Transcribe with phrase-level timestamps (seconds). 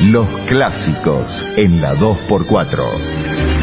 [0.00, 3.53] Los clásicos en la 2x4.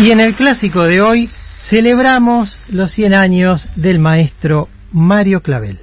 [0.00, 1.30] Y en el clásico de hoy
[1.68, 5.78] celebramos los 100 años del maestro Mario Clavel.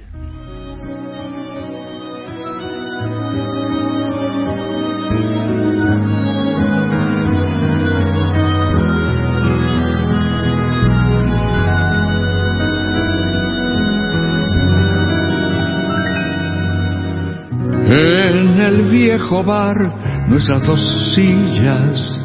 [17.86, 20.80] En el viejo bar, nuestras dos
[21.14, 22.17] sillas,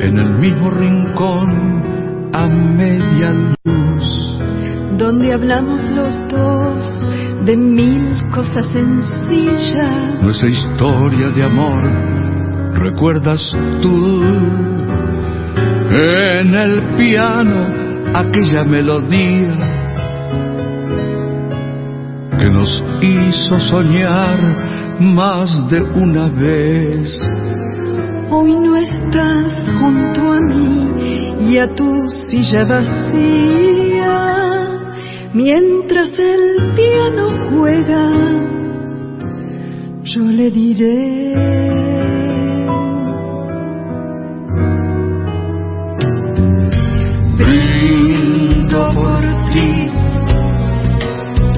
[0.00, 4.30] en el mismo rincón, a media luz.
[4.96, 10.22] donde hablamos los dos de mil cosas sencillas.
[10.22, 11.82] Nuestra historia de amor,
[12.74, 13.40] recuerdas
[13.82, 14.22] tú.
[15.90, 17.66] En el piano,
[18.14, 19.58] aquella melodía
[22.38, 24.38] que nos hizo soñar
[25.00, 27.18] más de una vez.
[28.30, 34.10] Hoy no estás junto a mí y a tu silla vacía,
[35.32, 38.10] mientras el piano juega,
[40.02, 41.34] yo le diré.
[47.36, 49.22] Brindo por
[49.52, 49.90] ti,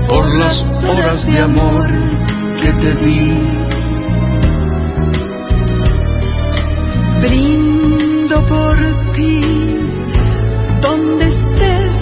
[0.08, 1.90] por las horas de amor
[2.60, 3.55] que te di.
[7.26, 8.76] Brindo por
[9.16, 9.40] ti,
[10.80, 11.94] donde estés,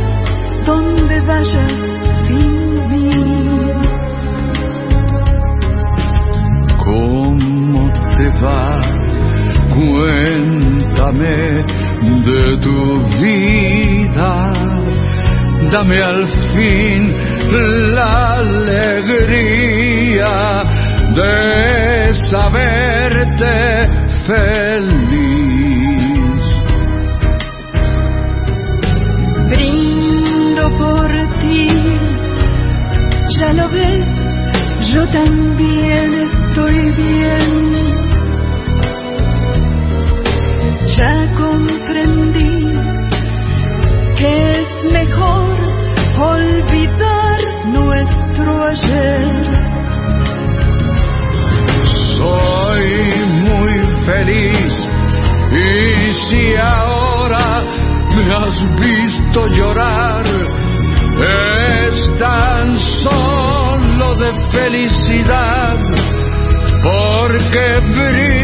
[0.67, 1.73] donde vayas
[2.27, 3.09] sin mí.
[6.85, 8.67] ¿Cómo te va?
[9.75, 11.37] Cuéntame
[12.29, 12.79] de tu
[13.23, 14.33] vida.
[15.73, 17.01] Dame al fin
[17.95, 20.33] la alegría
[21.17, 25.75] de saberte feliz.
[29.51, 31.69] Brindo por ti,
[33.39, 34.07] ya lo ves,
[34.93, 37.75] yo también estoy bien.
[40.97, 42.55] Ya comprendí
[44.17, 45.59] que es mejor
[46.19, 49.44] olvidar nuestro ayer.
[54.27, 57.63] Y si ahora
[58.17, 60.25] me has visto llorar
[61.21, 65.77] es tan solo de felicidad
[66.83, 68.44] porque brindo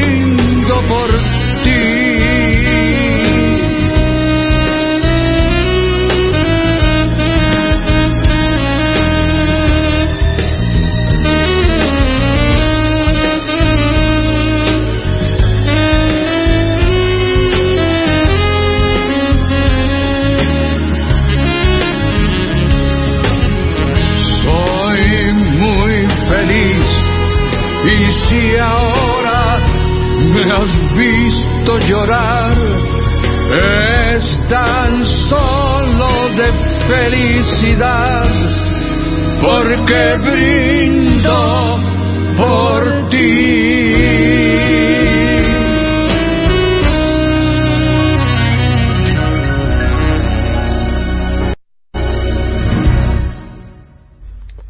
[31.87, 32.57] llorar
[33.53, 36.53] es tan solo de
[36.87, 38.27] felicidad
[39.41, 41.79] porque brindo
[42.37, 44.21] por ti.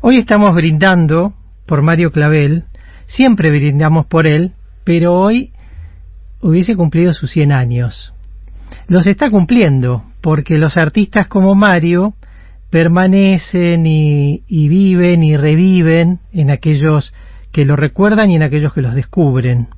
[0.03, 1.35] Hoy estamos brindando
[1.67, 2.65] por Mario Clavel,
[3.07, 4.53] siempre brindamos por él,
[4.85, 5.53] pero hoy
[6.41, 8.13] hubiese cumplido sus 100 años.
[8.87, 12.15] Los está cumpliendo, porque los artistas como Mario
[12.71, 17.13] permanecen y, y viven y reviven en aquellos
[17.53, 19.69] que lo recuerdan y en aquellos que los descubren.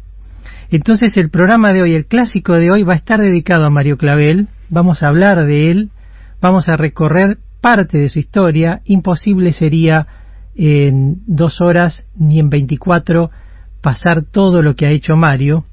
[0.71, 3.99] Entonces el programa de hoy, el clásico de hoy, va a estar dedicado a Mario
[3.99, 5.91] Clavel, vamos a hablar de él,
[6.41, 8.81] vamos a recorrer parte de su historia.
[8.85, 10.07] Imposible sería
[10.55, 13.31] en dos horas ni en 24
[13.83, 15.65] pasar todo lo que ha hecho Mario,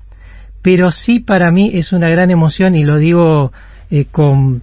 [0.62, 3.52] pero sí para mí es una gran emoción y lo digo
[3.90, 4.62] eh, con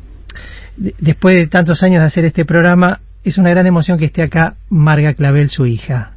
[0.76, 4.56] después de tantos años de hacer este programa, es una gran emoción que esté acá
[4.68, 6.12] Marga Clavel, su hija.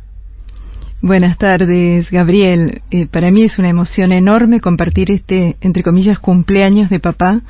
[1.01, 2.81] Buenas tardes, Gabriel.
[2.91, 7.41] Eh, para mí es una emoción enorme compartir este, entre comillas, cumpleaños de papá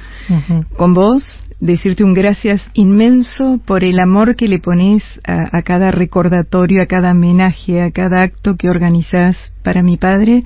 [0.77, 1.23] con vos.
[1.59, 6.85] Decirte un gracias inmenso por el amor que le pones a, a, cada recordatorio, a
[6.85, 10.43] cada homenaje, a cada acto que organizás para mi padre.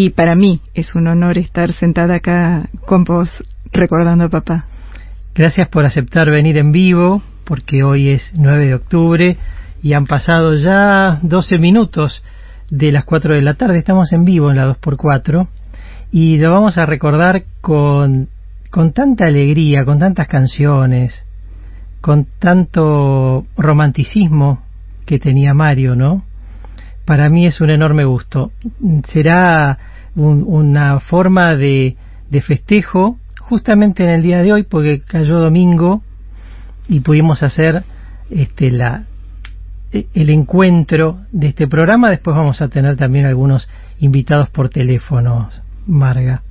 [0.00, 3.28] Y para mí es un honor estar sentada acá con vos
[3.72, 4.66] recordando a papá.
[5.34, 9.36] Gracias por aceptar venir en vivo, porque hoy es 9 de octubre
[9.82, 12.22] y han pasado ya 12 minutos
[12.70, 13.80] de las 4 de la tarde.
[13.80, 15.48] Estamos en vivo en la 2x4
[16.12, 18.28] y lo vamos a recordar con,
[18.70, 21.26] con tanta alegría, con tantas canciones,
[22.00, 24.62] con tanto romanticismo
[25.06, 26.22] que tenía Mario, ¿no?
[27.08, 28.52] Para mí es un enorme gusto.
[29.06, 29.78] Será
[30.14, 31.96] un, una forma de,
[32.28, 36.02] de festejo justamente en el día de hoy porque cayó domingo
[36.86, 37.82] y pudimos hacer
[38.28, 39.04] este la
[39.90, 42.10] el encuentro de este programa.
[42.10, 43.70] Después vamos a tener también algunos
[44.00, 45.48] invitados por teléfono,
[45.86, 46.42] Marga.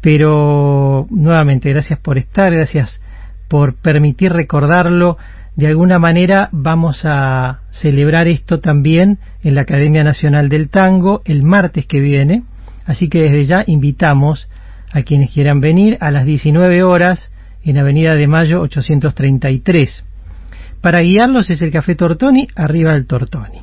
[0.00, 2.98] Pero nuevamente, gracias por estar, gracias
[3.46, 5.18] por permitir recordarlo.
[5.58, 11.42] De alguna manera vamos a celebrar esto también en la Academia Nacional del Tango el
[11.42, 12.44] martes que viene.
[12.86, 14.48] Así que desde ya invitamos
[14.92, 17.32] a quienes quieran venir a las 19 horas
[17.64, 20.06] en Avenida de Mayo 833.
[20.80, 23.58] Para guiarlos es el Café Tortoni, arriba del Tortoni.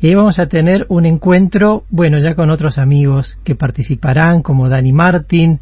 [0.00, 4.68] Y ahí vamos a tener un encuentro, bueno, ya con otros amigos que participarán, como
[4.68, 5.60] Dani Martín,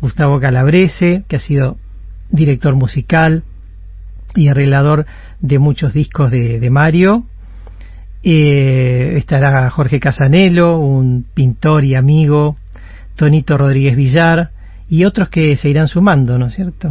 [0.00, 1.76] Gustavo Calabrese, que ha sido
[2.28, 3.44] director musical
[4.36, 5.06] y arreglador
[5.40, 7.24] de muchos discos de, de Mario.
[8.22, 12.56] Eh, estará Jorge Casanelo, un pintor y amigo,
[13.14, 14.50] Tonito Rodríguez Villar
[14.88, 16.90] y otros que se irán sumando, ¿no es cierto?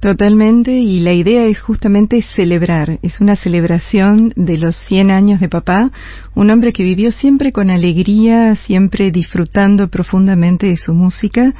[0.00, 5.48] Totalmente, y la idea es justamente celebrar, es una celebración de los 100 años de
[5.48, 5.90] papá,
[6.36, 11.52] un hombre que vivió siempre con alegría, siempre disfrutando profundamente de su música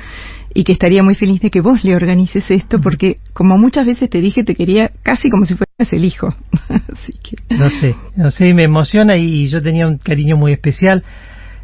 [0.54, 4.08] y que estaría muy feliz de que vos le organices esto porque como muchas veces
[4.08, 6.28] te dije te quería casi como si fueras el hijo.
[6.68, 7.54] Así que...
[7.54, 11.02] No sé, no sé, me emociona y yo tenía un cariño muy especial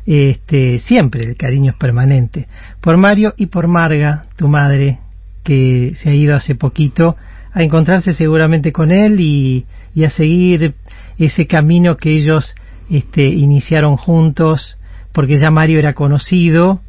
[0.07, 2.47] este, siempre el cariño es permanente,
[2.81, 4.99] por Mario y por Marga, tu madre,
[5.45, 7.17] que se ha ido hace poquito
[7.53, 10.75] a encontrarse seguramente con él y, y a seguir
[11.19, 12.55] ese camino que ellos
[12.91, 14.77] este, iniciaron juntos,
[15.13, 16.81] porque ya Mario era conocido,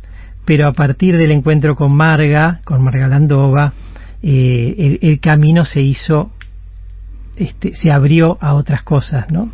[0.46, 3.74] pero a partir del encuentro con Marga, con Marga Landova,
[4.24, 6.32] eh, el, el, camino se hizo,
[7.36, 9.52] este, se abrió a otras cosas, ¿no?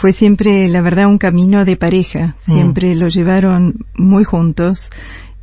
[0.00, 2.98] Fue siempre, la verdad, un camino de pareja, siempre mm.
[2.98, 4.88] lo llevaron muy juntos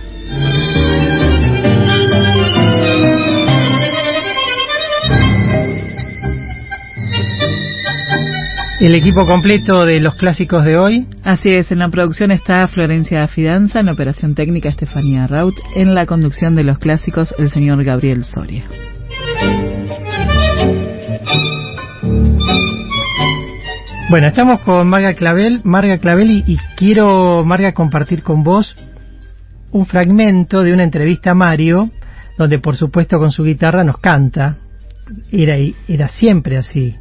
[8.83, 11.07] El equipo completo de los clásicos de hoy.
[11.23, 15.95] Así es, en la producción está Florencia Fidanza, en la operación técnica Estefanía Rauch, en
[15.95, 18.65] la conducción de los clásicos el señor Gabriel Soria.
[24.11, 28.75] Bueno, estamos con Marga Clavel, Marga Clavel y, y quiero, Marga, compartir con vos
[29.71, 31.89] un fragmento de una entrevista a Mario,
[32.37, 34.57] donde por supuesto con su guitarra nos canta.
[35.31, 35.55] Era,
[35.87, 36.97] era siempre así,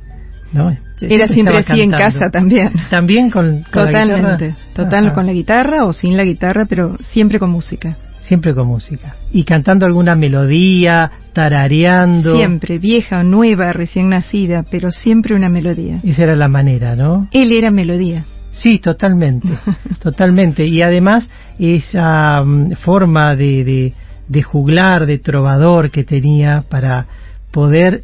[0.54, 0.72] ¿no?
[1.02, 2.72] Era siempre así en casa también.
[2.90, 4.50] También con, con Totalmente.
[4.50, 5.14] La Total, Ajá.
[5.14, 7.98] con la guitarra o sin la guitarra, pero siempre con música.
[8.22, 9.16] Siempre con música.
[9.34, 12.36] Y cantando alguna melodía, tarareando.
[12.36, 16.00] Siempre, vieja o nueva, recién nacida, pero siempre una melodía.
[16.04, 17.28] Esa era la manera, ¿no?
[17.32, 18.26] Él era melodía.
[18.52, 19.48] Sí, totalmente,
[20.04, 20.66] totalmente.
[20.66, 23.94] Y además esa um, forma de, de,
[24.28, 27.08] de juglar, de trovador que tenía para
[27.52, 28.04] poder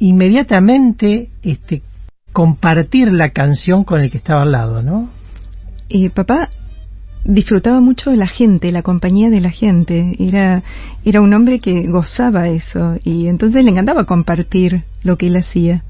[0.00, 1.82] inmediatamente este,
[2.36, 5.08] compartir la canción con el que estaba al lado, ¿no?
[5.88, 6.50] Y papá
[7.24, 10.14] disfrutaba mucho de la gente, la compañía de la gente.
[10.18, 10.62] Era,
[11.02, 15.82] era un hombre que gozaba eso y entonces le encantaba compartir lo que él hacía.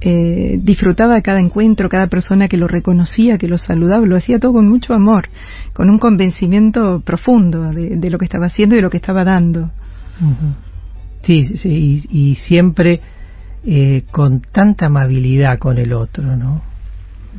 [0.00, 4.54] Eh, disfrutaba cada encuentro, cada persona que lo reconocía, que lo saludaba, lo hacía todo
[4.54, 5.28] con mucho amor,
[5.74, 9.70] con un convencimiento profundo de, lo que estaba haciendo y de lo que estaba dando.
[11.22, 13.00] Sí, sí y siempre
[13.64, 16.62] eh, con tanta amabilidad con el otro, ¿no?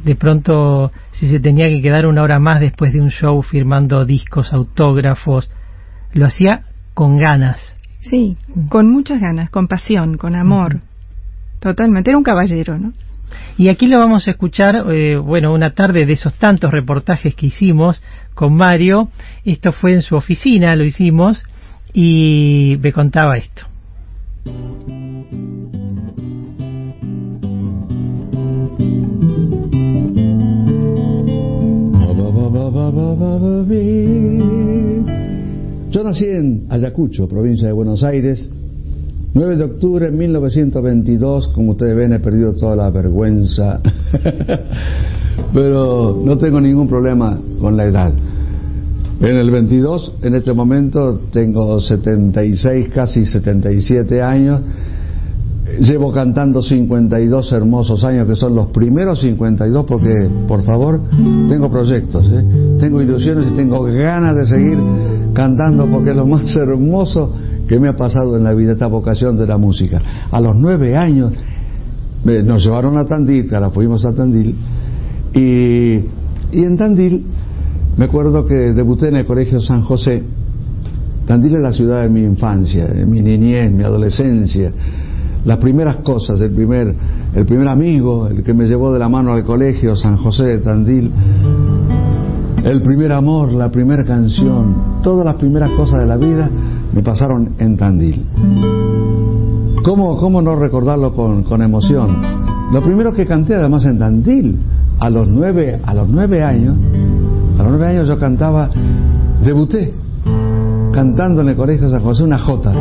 [0.04, 4.06] De pronto, si se tenía que quedar una hora más después de un show firmando
[4.06, 5.50] discos, autógrafos,
[6.14, 7.76] lo hacía con ganas.
[8.02, 8.38] Sí,
[8.70, 10.80] con muchas ganas, con pasión, con amor.
[11.60, 12.94] Totalmente, era un caballero, ¿no?
[13.58, 17.48] Y aquí lo vamos a escuchar, eh, bueno, una tarde de esos tantos reportajes que
[17.48, 18.02] hicimos
[18.34, 19.10] con Mario.
[19.44, 21.44] Esto fue en su oficina, lo hicimos,
[21.94, 23.64] y me contaba esto.
[35.92, 38.50] Yo nací en Ayacucho, provincia de Buenos Aires,
[39.34, 43.80] 9 de octubre de 1922, como ustedes ven he perdido toda la vergüenza,
[45.54, 48.12] pero no tengo ningún problema con la edad.
[49.22, 54.62] En el 22, en este momento, tengo 76, casi 77 años
[55.78, 61.00] Llevo cantando 52 hermosos años, que son los primeros 52, porque, por favor,
[61.48, 62.44] tengo proyectos, ¿eh?
[62.80, 64.78] tengo ilusiones y tengo ganas de seguir
[65.34, 67.34] cantando, porque es lo más hermoso
[67.68, 70.02] que me ha pasado en la vida, esta vocación de la música.
[70.32, 71.34] A los nueve años
[72.24, 74.56] nos llevaron a Tandil, ahora fuimos a Tandil,
[75.34, 75.94] y,
[76.52, 77.26] y en Tandil
[77.96, 80.24] me acuerdo que debuté en el Colegio San José.
[81.26, 84.74] Tandil es la ciudad de mi infancia, de mi niñez, mi adolescencia
[85.46, 86.94] las primeras cosas, el primer,
[87.34, 90.58] el primer amigo, el que me llevó de la mano al colegio, San José de
[90.60, 91.12] Tandil,
[92.64, 96.50] el primer amor, la primera canción, todas las primeras cosas de la vida
[96.94, 98.26] me pasaron en Tandil.
[99.84, 102.18] ¿Cómo, cómo no recordarlo con, con emoción?
[102.74, 104.58] Lo primero que canté además en Tandil,
[105.00, 106.76] a los nueve, a los nueve años,
[107.58, 108.70] a los nueve años yo cantaba,
[109.44, 109.94] debuté
[110.92, 112.74] cantando en el colegio San José una jota.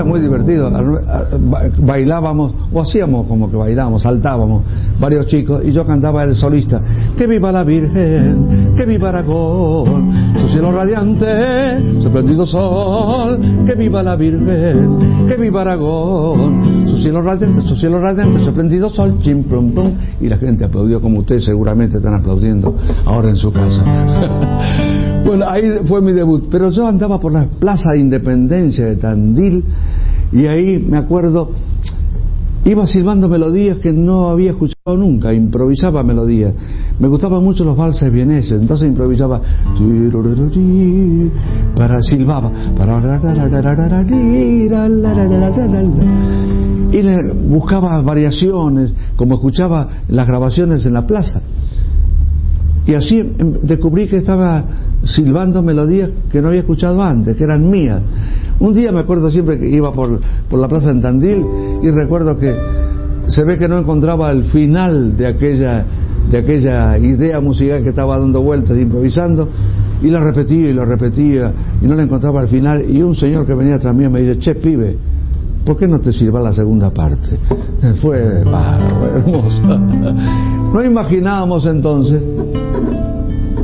[0.00, 0.70] Era muy divertido.
[1.78, 4.62] Bailábamos, o hacíamos como que bailábamos, saltábamos,
[4.98, 6.80] varios chicos, y yo cantaba el solista.
[7.18, 13.38] Que viva la Virgen, que viva Aragón, su cielo radiante, su prendido sol.
[13.66, 18.88] Que viva la Virgen, que viva Aragón, su cielo radiante, su cielo radiante, su prendido
[18.88, 19.18] sol.
[19.20, 19.92] Chim, plum, plum.
[20.18, 23.84] Y la gente aplaudió como ustedes seguramente están aplaudiendo ahora en su casa.
[25.24, 29.62] Bueno, ahí fue mi debut, pero yo andaba por la Plaza de Independencia de Tandil
[30.32, 31.50] y ahí me acuerdo,
[32.64, 36.54] iba silbando melodías que no había escuchado nunca, improvisaba melodías.
[36.98, 39.40] Me gustaban mucho los valses vieneses, entonces improvisaba
[41.76, 42.50] para silbaba
[46.92, 51.40] y le buscaba variaciones, como escuchaba las grabaciones en la plaza.
[52.86, 54.64] Y así em, descubrí que estaba
[55.04, 58.02] silbando melodías que no había escuchado antes, que eran mías.
[58.60, 61.44] Un día me acuerdo siempre que iba por, por la plaza en Tandil
[61.82, 62.54] y recuerdo que
[63.28, 65.84] se ve que no encontraba el final de aquella,
[66.30, 69.48] de aquella idea musical que estaba dando vueltas, improvisando,
[70.02, 72.84] y la repetía y la repetía y no la encontraba al final.
[72.88, 74.96] Y un señor que venía tras mí me dice, che, pibe,
[75.64, 77.38] ¿por qué no te sirva la segunda parte?
[78.02, 79.62] Fue hermoso.
[80.70, 82.22] No imaginábamos entonces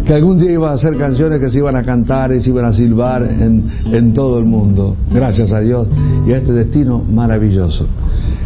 [0.07, 2.65] que algún día iba a hacer canciones que se iban a cantar y se iban
[2.65, 5.89] a silbar en, en todo el mundo, gracias a Dios,
[6.25, 7.87] y a este destino maravilloso.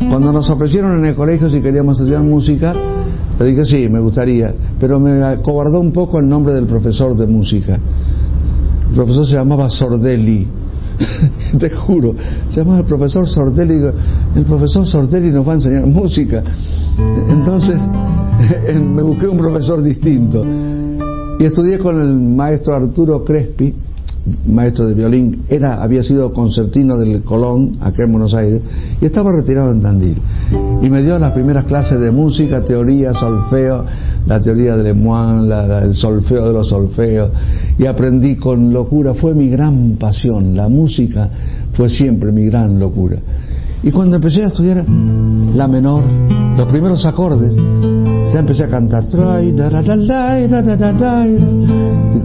[0.09, 2.75] Cuando nos ofrecieron en el colegio si queríamos estudiar música,
[3.39, 7.27] le dije sí, me gustaría, pero me acobardó un poco el nombre del profesor de
[7.27, 7.79] música.
[8.89, 10.47] El profesor se llamaba Sordelli,
[11.59, 12.15] te juro,
[12.49, 13.85] se llamaba el profesor Sordelli,
[14.35, 16.43] el profesor Sordelli nos va a enseñar música.
[17.29, 17.79] Entonces
[18.75, 20.43] me busqué un profesor distinto.
[21.41, 23.73] Y estudié con el maestro Arturo Crespi,
[24.47, 28.61] maestro de violín, era, había sido concertino del Colón, acá en Buenos Aires,
[29.01, 30.19] y estaba retirado en Tandil.
[30.83, 33.87] Y me dio las primeras clases de música, teoría, solfeo,
[34.27, 35.51] la teoría de Lemoine,
[35.83, 37.31] el solfeo de los solfeos,
[37.79, 41.31] y aprendí con locura, fue mi gran pasión, la música
[41.73, 43.17] fue siempre mi gran locura.
[43.83, 46.03] Y cuando empecé a estudiar la menor,
[46.59, 47.55] los primeros acordes,
[48.33, 49.05] ya empecé a cantar.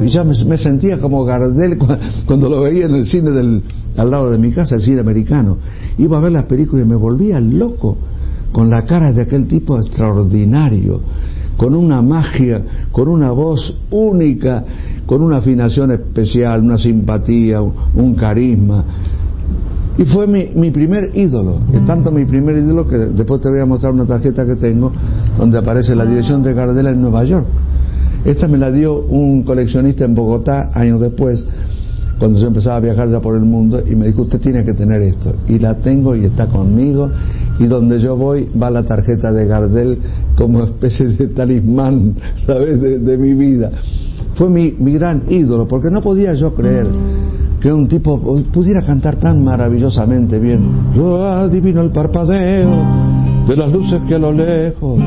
[0.03, 1.77] Y ya me, sentía como Gardel
[2.25, 3.63] cuando lo veía en el cine del,
[3.97, 5.57] al lado de mi casa, el cine americano.
[5.97, 7.97] Iba a ver las películas y me volvía loco
[8.51, 11.01] con la cara de aquel tipo extraordinario,
[11.57, 14.63] con una magia, con una voz única,
[15.05, 18.83] con una afinación especial, una simpatía, un carisma.
[19.97, 23.59] Y fue mi, mi primer ídolo, es tanto mi primer ídolo que después te voy
[23.59, 24.91] a mostrar una tarjeta que tengo
[25.37, 27.45] donde aparece la dirección de Gardela en Nueva York.
[28.25, 31.43] Esta me la dio un coleccionista en Bogotá años después,
[32.19, 34.73] cuando yo empezaba a viajar ya por el mundo, y me dijo, usted tiene que
[34.73, 35.33] tener esto.
[35.47, 37.09] Y la tengo y está conmigo,
[37.59, 39.99] y donde yo voy va la tarjeta de Gardel
[40.35, 43.71] como especie de talismán, ¿sabes?, de, mi vida.
[44.35, 46.87] Fue mi, mi gran ídolo, porque no podía yo creer
[47.65, 48.21] que un tipo
[48.53, 50.93] pudiera cantar tan maravillosamente bien.
[50.95, 52.69] Yo adivino el parpadeo
[53.47, 54.99] de las luces que a lo lejos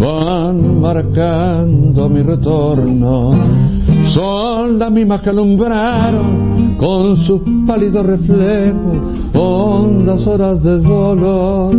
[0.00, 3.30] van marcando mi retorno.
[4.12, 8.98] Son las mismas que alumbraron con sus pálidos reflejos
[9.32, 11.76] hondas horas de dolor.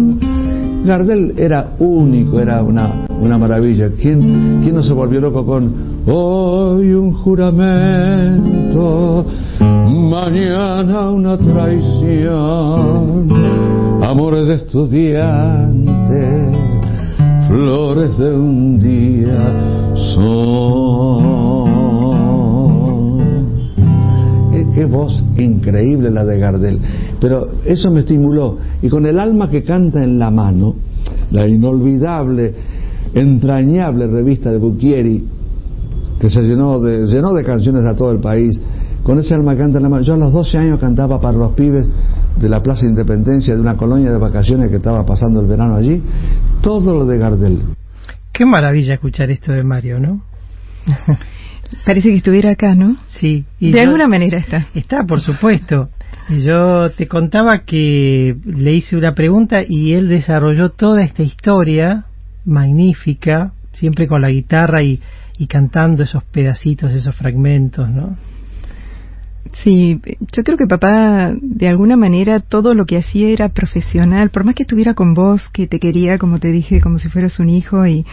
[0.85, 3.89] Gardel era único, era una, una maravilla.
[3.99, 7.65] ¿Quién, ¿Quién no se volvió loco con Hoy un juramento,
[9.59, 13.29] mañana una traición,
[14.03, 16.51] amores de estudiante,
[17.47, 19.53] flores de un día
[20.13, 21.42] son.
[24.73, 26.79] Qué, voz increíble la de Gardel.
[27.19, 28.57] Pero eso me estimuló.
[28.81, 30.75] Y con el alma que canta en la mano,
[31.31, 32.53] la inolvidable,
[33.13, 35.23] entrañable revista de Bucchieri,
[36.19, 38.59] que se llenó de, llenó de canciones a todo el país.
[39.03, 40.03] Con ese alma canta en la mano.
[40.03, 41.85] Yo a los 12 años cantaba para los pibes
[42.39, 46.01] de la Plaza Independencia, de una colonia de vacaciones que estaba pasando el verano allí.
[46.61, 47.61] Todo lo de Gardel.
[48.31, 50.21] Qué maravilla escuchar esto de Mario, ¿no?
[51.85, 52.97] Parece que estuviera acá, ¿no?
[53.07, 53.45] Sí.
[53.59, 54.67] de alguna manera está.
[54.73, 55.89] Está, por supuesto.
[56.29, 62.05] Yo te contaba que le hice una pregunta y él desarrolló toda esta historia
[62.45, 65.01] magnífica, siempre con la guitarra y
[65.37, 68.15] y cantando esos pedacitos, esos fragmentos, ¿no?
[69.63, 69.99] Sí,
[70.31, 74.55] yo creo que papá, de alguna manera, todo lo que hacía era profesional, por más
[74.55, 77.85] que estuviera con vos, que te quería, como te dije, como si fueras un hijo
[77.85, 78.05] y,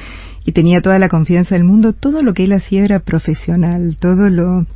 [0.45, 4.29] y tenía toda la confianza del mundo, todo lo que él hacía era profesional, todo
[4.29, 4.67] lo,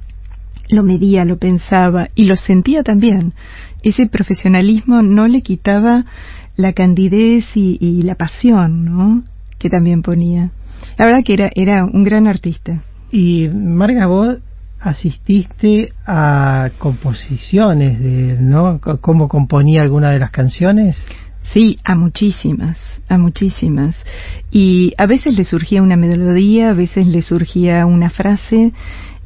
[0.69, 3.35] lo medía, lo pensaba y lo sentía también.
[3.83, 6.05] Ese profesionalismo no le quitaba
[6.57, 9.23] la candidez y, y la pasión, ¿no?
[9.59, 10.53] Que también ponía.
[10.99, 12.83] La verdad que era, era un gran artista.
[13.11, 14.39] Y Marga, vos
[14.85, 18.81] asististe a composiciones de, ¿no?
[19.01, 21.03] ¿Cómo componía alguna de las canciones?
[21.53, 23.97] Sí, a muchísimas, a muchísimas.
[24.51, 28.73] Y a veces le surgía una melodía, a veces le surgía una frase,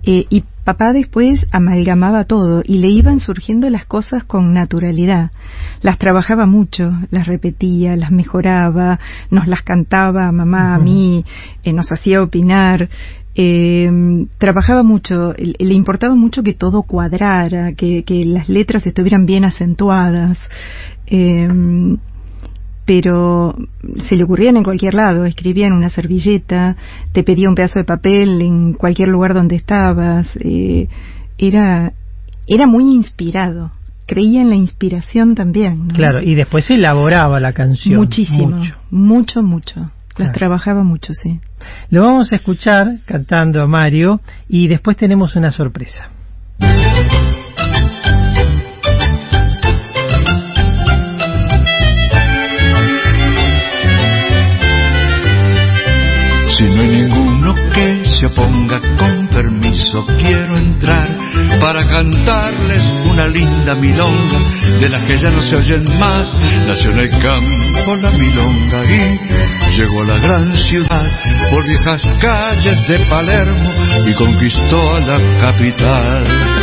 [0.04, 5.32] eh, y papá después amalgamaba todo y le iban surgiendo las cosas con naturalidad.
[5.82, 11.24] Las trabajaba mucho, las repetía, las mejoraba, nos las cantaba a mamá, a mí,
[11.64, 12.88] eh, nos hacía opinar.
[13.40, 13.88] Eh,
[14.38, 20.38] trabajaba mucho, le importaba mucho que todo cuadrara, que, que las letras estuvieran bien acentuadas.
[21.06, 21.48] Eh,
[22.84, 23.54] pero
[24.08, 26.74] se le ocurrían en cualquier lado, escribía en una servilleta,
[27.12, 30.88] te pedía un pedazo de papel en cualquier lugar donde estabas, eh,
[31.36, 31.92] era,
[32.46, 33.72] era muy inspirado,
[34.06, 35.88] creía en la inspiración también.
[35.88, 38.00] Claro, y después elaboraba la canción.
[38.00, 39.90] Muchísimo, mucho, mucho, mucho.
[40.16, 41.40] Las trabajaba mucho, sí.
[41.90, 46.10] Lo vamos a escuchar cantando a Mario y después tenemos una sorpresa.
[56.56, 61.06] Si no hay ninguno que se oponga, con permiso quiero entrar
[61.60, 64.40] para cantarles una linda milonga
[64.80, 66.34] de las que ya no se oyen más.
[66.66, 71.06] Nació en el campo la milonga y llegó a la gran ciudad
[71.52, 73.72] por viejas calles de Palermo
[74.08, 76.57] y conquistó a la capital.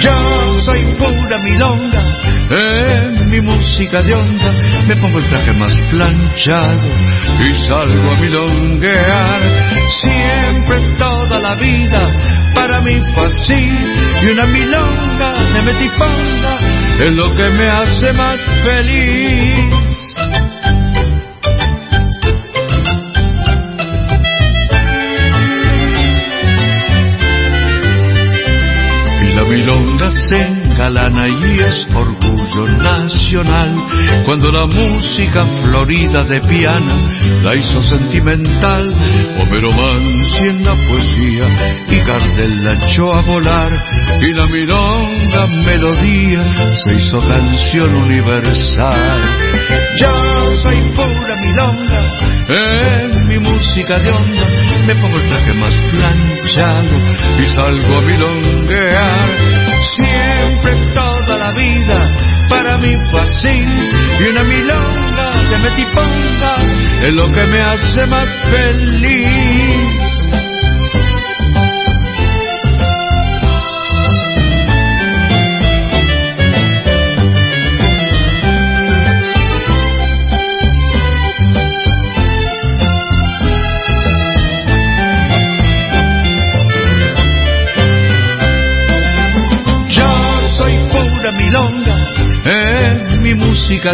[0.00, 2.02] Yo soy pura milonga,
[2.50, 4.52] en mi música de onda
[4.86, 6.88] me pongo el traje más planchado
[7.40, 9.40] y salgo a milonguear.
[10.00, 12.08] Siempre toda la vida
[12.54, 13.70] para mí fue así
[14.22, 16.58] y una milonga de metiponga
[17.00, 20.07] es lo que me hace más feliz.
[29.68, 33.74] Milonga se engalana y es orgullo nacional.
[34.24, 37.10] Cuando la música florida de piana
[37.42, 38.94] la hizo sentimental,
[39.40, 43.70] Homero Mansi en la poesía y Gardel la echó a volar.
[44.22, 46.42] Y la milonga melodía
[46.82, 49.20] se hizo canción universal.
[49.96, 56.96] Yo soy pura milonga, en mi música de onda me pongo el traje más planchado
[57.38, 59.57] y salgo a milonguear.
[60.00, 62.08] Siempre toda la vida
[62.48, 63.64] para mí fue así
[64.20, 66.56] y una milonga de metiponga
[67.02, 69.67] es lo que me hace más feliz.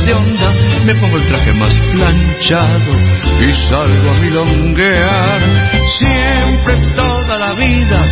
[0.04, 0.52] De onda
[0.84, 2.92] me pongo el traje más planchado
[3.40, 5.40] y salgo a milonguear.
[5.98, 8.02] Siempre toda la vida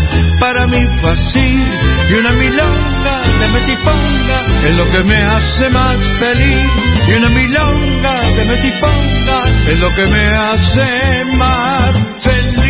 [0.40, 1.62] para mí fue así
[2.10, 6.70] y una milonga de metiponga es lo que me hace más feliz
[7.08, 12.61] y una milonga de metiponga es lo que me hace más feliz.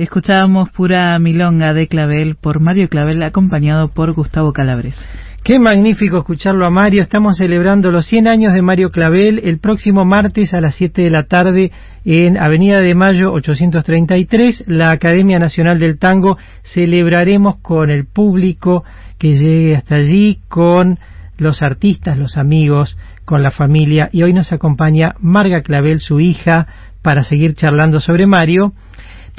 [0.00, 4.96] Escuchábamos Pura Milonga de Clavel por Mario Clavel acompañado por Gustavo Calabres.
[5.44, 7.02] Qué magnífico escucharlo a Mario.
[7.02, 11.10] Estamos celebrando los 100 años de Mario Clavel el próximo martes a las 7 de
[11.10, 11.70] la tarde
[12.06, 16.38] en Avenida de Mayo 833, la Academia Nacional del Tango.
[16.62, 18.84] Celebraremos con el público
[19.18, 20.98] que llegue hasta allí, con
[21.36, 24.08] los artistas, los amigos, con la familia.
[24.12, 26.66] Y hoy nos acompaña Marga Clavel, su hija,
[27.02, 28.72] para seguir charlando sobre Mario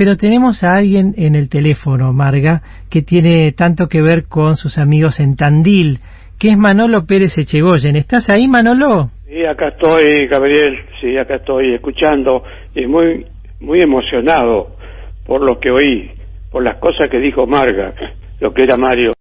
[0.03, 4.79] pero tenemos a alguien en el teléfono, Marga, que tiene tanto que ver con sus
[4.79, 5.99] amigos en Tandil,
[6.39, 7.95] que es Manolo Pérez Echegoyen.
[7.95, 9.11] ¿Estás ahí, Manolo?
[9.27, 12.41] Sí, acá estoy, Gabriel, sí, acá estoy escuchando
[12.73, 13.27] y muy,
[13.59, 14.69] muy emocionado
[15.23, 16.09] por lo que oí,
[16.51, 17.93] por las cosas que dijo Marga,
[18.39, 19.11] lo que era Mario,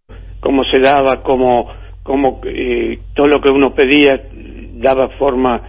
[0.40, 1.70] cómo se daba, cómo,
[2.02, 4.18] cómo eh, todo lo que uno pedía
[4.76, 5.60] daba forma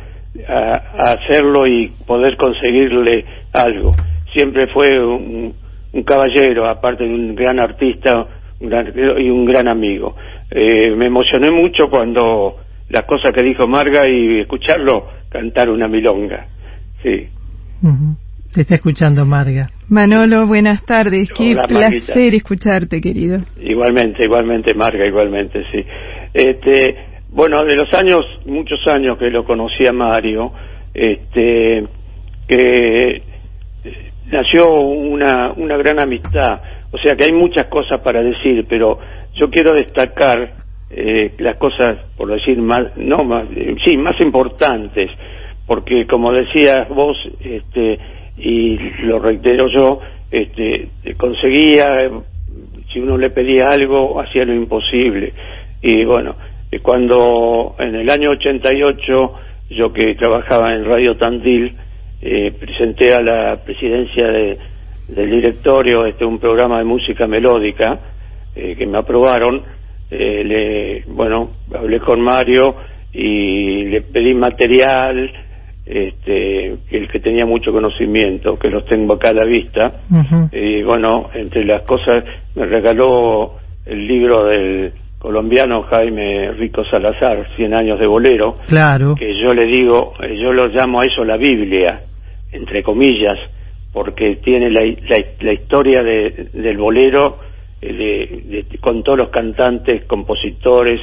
[0.48, 3.94] a hacerlo y poder conseguirle algo
[4.34, 5.54] siempre fue un,
[6.06, 8.26] caballero, aparte de un gran artista
[8.60, 10.16] y un gran amigo.
[10.50, 12.58] Eh, me emocioné mucho cuando
[12.90, 16.46] las cosas que dijo Marga y escucharlo cantar una milonga.
[17.02, 17.28] Sí.
[18.54, 19.70] Te está escuchando Marga.
[19.88, 21.32] Manolo, buenas tardes.
[21.32, 23.40] Qué placer escucharte, querido.
[23.62, 25.84] Igualmente, igualmente, Marga, igualmente, sí.
[26.34, 26.96] Este,
[27.30, 30.52] bueno, de los años, muchos años que lo conocí a Mario,
[30.94, 31.86] este,
[32.48, 33.24] que
[34.32, 36.62] nació una, una gran amistad.
[36.92, 39.00] O sea que hay muchas cosas para decir, pero
[39.36, 40.54] yo quiero destacar
[40.90, 45.10] eh, las cosas, por decir más, no más, eh, sí, más importantes,
[45.66, 47.98] porque como decías vos, este,
[48.38, 52.10] y lo reitero yo, este, conseguía,
[52.92, 55.34] si uno le pedía algo, hacía lo imposible.
[55.82, 56.36] Y bueno,
[56.82, 59.34] cuando en el año 88,
[59.72, 61.76] yo que trabajaba en Radio Tandil,
[62.22, 68.00] eh, presenté a la presidencia del directorio este un programa de música melódica
[68.56, 69.64] eh, que me aprobaron.
[70.10, 72.76] Eh, le, bueno hablé con Mario
[73.14, 75.32] y le pedí material
[75.86, 80.02] este el que tenía mucho conocimiento que los tengo acá a la vista.
[80.52, 82.24] Y bueno entre las cosas
[82.56, 83.56] me regaló
[83.86, 89.16] el libro del colombiano Jaime Rico Salazar, Cien años de bolero, claro.
[89.16, 92.02] que yo le digo, yo lo llamo a eso la Biblia,
[92.52, 93.38] entre comillas,
[93.94, 94.82] porque tiene la,
[95.40, 97.40] la, historia de, del bolero
[97.82, 101.00] eh, de, con todos los cantantes, compositores,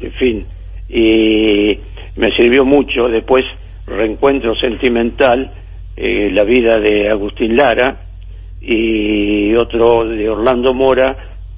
[0.00, 0.46] en fin,
[0.88, 1.78] y
[2.16, 3.08] me sirvió mucho.
[3.08, 3.44] Después,
[3.86, 5.52] Reencuentro Sentimental,
[5.96, 8.02] eh, la vida de Agustín Lara,
[8.60, 11.16] y otro de Orlando Mora,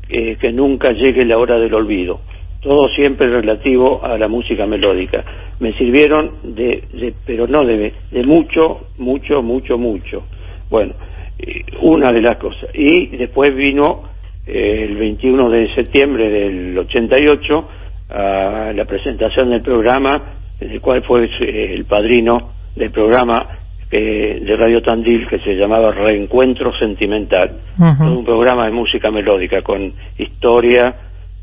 [0.09, 2.20] eh, que nunca llegue la hora del olvido.
[2.61, 5.25] Todo siempre relativo a la música melódica
[5.61, 10.25] me sirvieron de, de pero no de, de mucho, mucho, mucho, mucho.
[10.71, 10.94] Bueno,
[11.38, 12.71] eh, una de las cosas.
[12.75, 14.03] Y después vino
[14.47, 17.68] eh, el 21 de septiembre del 88
[18.11, 23.59] a la presentación del programa, el cual fue eh, el padrino del programa
[23.90, 27.53] de Radio Tandil que se llamaba Reencuentro Sentimental.
[27.79, 30.94] un programa de música melódica con historia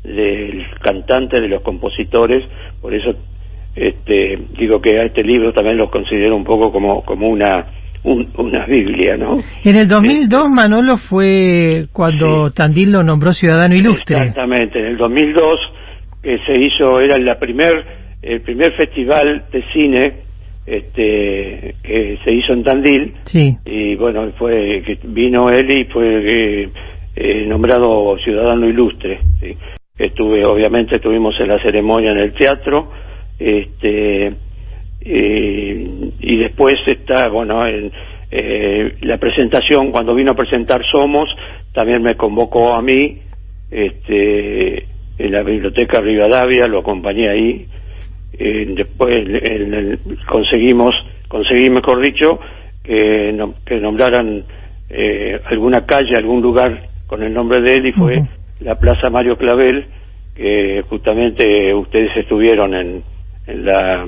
[0.06, 2.44] del cantante, de los compositores,
[2.80, 3.14] por eso
[3.74, 7.66] este, digo que a este libro también lo considero un poco como, como una,
[8.04, 9.36] una Biblia, ¿no?
[9.64, 14.16] En el 2002 Manolo fue cuando Tandil lo nombró ciudadano ilustre.
[14.16, 15.42] Exactamente, en el 2002
[16.22, 17.84] que se hizo, era la primer,
[18.22, 20.12] el primer festival de cine
[20.66, 23.14] este, que se hizo en Tandil.
[23.24, 23.56] Sí.
[23.64, 26.68] Y bueno, fue que vino él y fue eh,
[27.14, 29.18] eh, nombrado ciudadano ilustre.
[29.40, 29.56] ¿sí?
[29.98, 32.90] Estuve, obviamente, estuvimos en la ceremonia en el teatro.
[33.38, 34.32] Este,
[35.00, 37.90] eh, y después está, bueno, en
[38.30, 41.28] eh, la presentación, cuando vino a presentar Somos,
[41.72, 43.20] también me convocó a mí,
[43.70, 44.86] este,
[45.18, 47.66] en la biblioteca Rivadavia, lo acompañé ahí.
[48.38, 50.94] Eh, después en el, conseguimos,
[51.28, 52.38] conseguí, mejor dicho,
[52.82, 54.44] que, no, que nombraran
[55.46, 58.22] alguna calle, algún lugar con el nombre de él y fue.
[58.60, 59.86] La Plaza Mario Clavel,
[60.34, 63.02] que justamente ustedes estuvieron en,
[63.46, 64.06] en la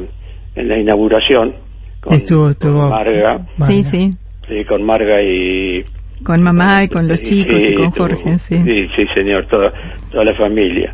[0.55, 1.55] en la inauguración
[2.01, 2.81] con, Estuvo, estuvo.
[2.81, 4.11] con Marga, Sí, sí.
[4.49, 5.85] sí, con Marga y
[6.25, 8.57] Con mamá y con los Sí, chicos y con estuvo- Jorge, sí.
[8.65, 9.73] sí, sí, señor, toda,
[10.11, 10.93] toda la familia.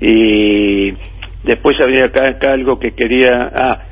[0.00, 0.92] Y
[1.44, 3.82] después había acá, acá algo que quería, ah,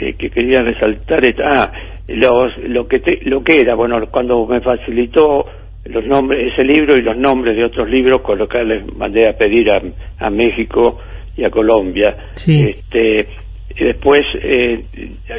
[0.00, 1.70] eh, que quería resaltar, es- ah,
[2.08, 5.44] los, lo que te- lo que era, bueno, cuando me facilitó
[5.86, 9.28] los nombres, ese libro y los nombres de otros libros, con los que les mandé
[9.28, 9.82] a pedir a,
[10.18, 10.98] a México
[11.36, 12.16] y a Colombia.
[12.36, 12.62] Sí.
[12.62, 13.28] Este,
[13.76, 14.84] y después, eh,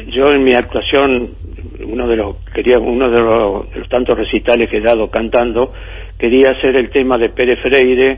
[0.08, 1.30] yo en mi actuación,
[1.86, 5.72] uno de los quería uno de los, de los tantos recitales que he dado cantando,
[6.18, 8.12] quería hacer el tema de Pérez Freire,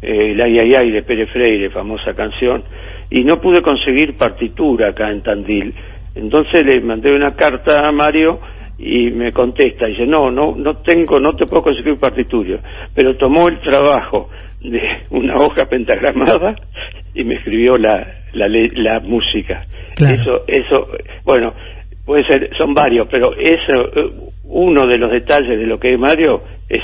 [0.00, 2.62] eh, el Ay Ay Ay de Pérez Freire, famosa canción,
[3.10, 5.74] y no pude conseguir partitura acá en Tandil.
[6.14, 8.38] Entonces le mandé una carta a Mario
[8.78, 12.58] y me contesta, dice, no, no, no tengo, no te puedo conseguir partitura,
[12.94, 16.56] pero tomó el trabajo de una hoja pentagramada
[17.14, 19.62] y me escribió la, la, la música.
[19.94, 20.14] Claro.
[20.14, 20.88] Eso, eso,
[21.24, 21.54] bueno,
[22.04, 23.90] puede ser, son varios, pero eso,
[24.44, 26.82] uno de los detalles de lo que es Mario, es,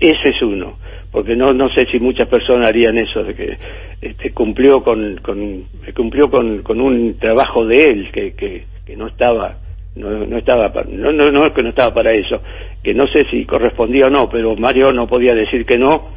[0.00, 0.78] ese es uno,
[1.10, 3.56] porque no, no sé si muchas personas harían eso, de que
[4.00, 5.64] este, cumplió con, con,
[5.94, 9.56] cumplió con, con un trabajo de él que, que, que no estaba,
[9.96, 12.40] no, no estaba, no, no, no es que no estaba para eso,
[12.82, 16.08] que no sé si correspondía o no, pero Mario no podía decir que no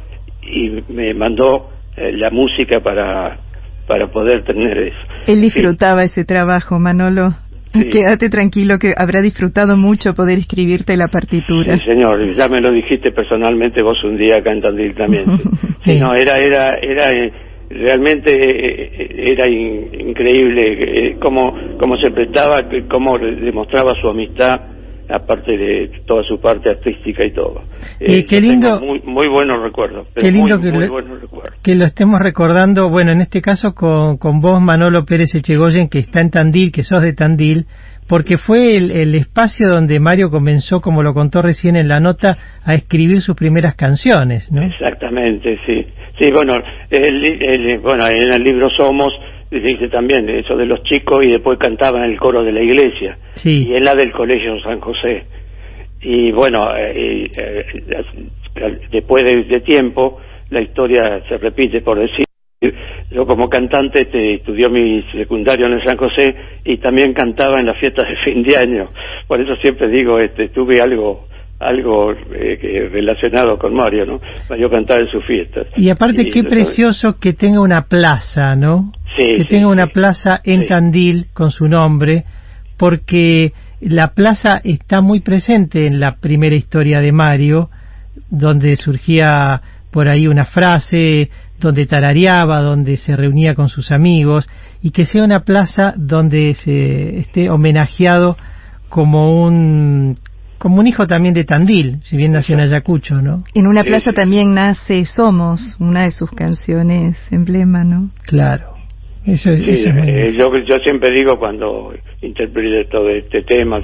[0.42, 3.38] y me mandó eh, la música para,
[3.86, 4.98] para poder tener eso.
[5.26, 7.30] Él disfrutaba ese trabajo, Manolo.
[7.72, 7.90] Sí.
[7.90, 11.76] Quédate tranquilo que habrá disfrutado mucho poder escribirte la partitura.
[11.76, 15.24] Sí, señor, ya me lo dijiste personalmente vos un día acá en Tandil también.
[15.84, 16.00] Sí.
[16.00, 17.32] no, era, era, era, eh,
[17.70, 24.60] realmente eh, era in- increíble eh, cómo, cómo se prestaba, cómo demostraba su amistad,
[25.08, 27.62] aparte de toda su parte artística y todo.
[28.00, 30.08] Y qué lindo- Muy, muy buenos recuerdos.
[30.14, 31.54] pero Qué lindo muy, que muy le- buenos recuerdos.
[31.62, 35.98] que lo estemos recordando, bueno, en este caso con, con vos, Manolo Pérez Echegoyen, que
[36.00, 37.66] está en Tandil, que sos de Tandil,
[38.08, 42.36] porque fue el, el espacio donde Mario comenzó, como lo contó recién en la nota,
[42.64, 44.62] a escribir sus primeras canciones, ¿no?
[44.62, 45.86] Exactamente, sí.
[46.18, 46.54] Sí, bueno,
[46.90, 49.08] el, el- bueno, en el libro Somos
[49.50, 53.16] dice también eso de los chicos y después cantaba en el coro de la iglesia
[53.34, 53.66] Sí.
[53.68, 55.24] y en la del Colegio San José.
[56.02, 57.64] Y bueno, eh, eh,
[58.90, 62.24] después de, de tiempo la historia se repite por decir.
[63.10, 67.66] Yo como cantante este, estudió mi secundario en el San José y también cantaba en
[67.66, 68.86] las fiestas de fin de año.
[69.28, 71.26] Por eso siempre digo, este, tuve algo
[71.58, 74.20] algo eh, que- relacionado con Mario, ¿no?
[74.50, 75.66] Mario cantaba en sus fiestas.
[75.76, 78.92] Y aparte, Y qué precioso que tenga una plaza, ¿no?
[79.16, 79.92] Sí, que sí, tenga una sí.
[79.94, 80.66] plaza en.
[80.66, 82.24] Tandil con su nombre,
[82.78, 87.70] porque la plaza está muy presente en la primera historia de Mario,
[88.30, 94.48] donde surgía por ahí una frase, donde tarareaba, donde se reunía con sus amigos,
[94.82, 98.36] y que sea una plaza donde se esté homenajeado
[98.88, 100.18] como un
[100.58, 103.44] como un hijo también de Tandil, si bien nació en Ayacucho, ¿no?
[103.54, 104.16] En una plaza sí.
[104.16, 108.10] también nace Somos, una de sus canciones emblema, ¿no?
[108.24, 108.74] Claro.
[109.26, 111.92] Eso, Sí, eso es muy eh, yo, yo siempre digo cuando
[112.22, 113.80] interpreto todo este tema,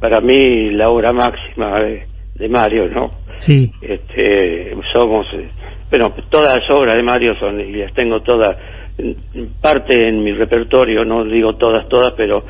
[0.00, 2.02] para mí la obra máxima de,
[2.34, 3.10] de Mario, ¿no?
[3.40, 5.48] Sí, Este, somos, eh,
[5.90, 8.56] bueno, todas las obras de Mario son, y las tengo todas,
[9.60, 12.44] parte en mi repertorio, no digo todas, todas, pero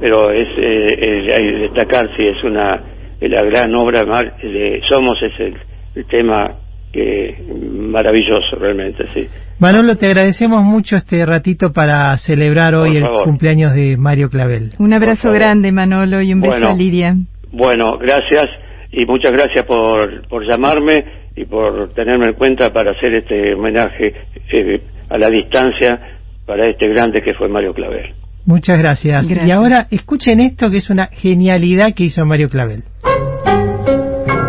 [0.00, 2.82] pero es eh, hay que destacar si es una
[3.20, 5.54] la gran obra de, Mar- de Somos es el,
[5.94, 6.56] el tema
[6.92, 7.36] que
[7.72, 9.26] maravilloso realmente, sí.
[9.58, 14.72] Manolo, te agradecemos mucho este ratito para celebrar hoy el cumpleaños de Mario Clavel.
[14.78, 17.14] Un abrazo grande, Manolo, y un beso a Lidia.
[17.50, 18.44] Bueno, gracias
[18.92, 24.14] y muchas gracias por, por llamarme y por tenerme en cuenta para hacer este homenaje
[24.52, 26.00] eh, a la distancia
[26.46, 28.14] para este grande que fue Mario Clavel.
[28.46, 29.26] Muchas gracias.
[29.26, 29.48] Gracias.
[29.48, 32.84] Y ahora escuchen esto que es una genialidad que hizo Mario Clavel.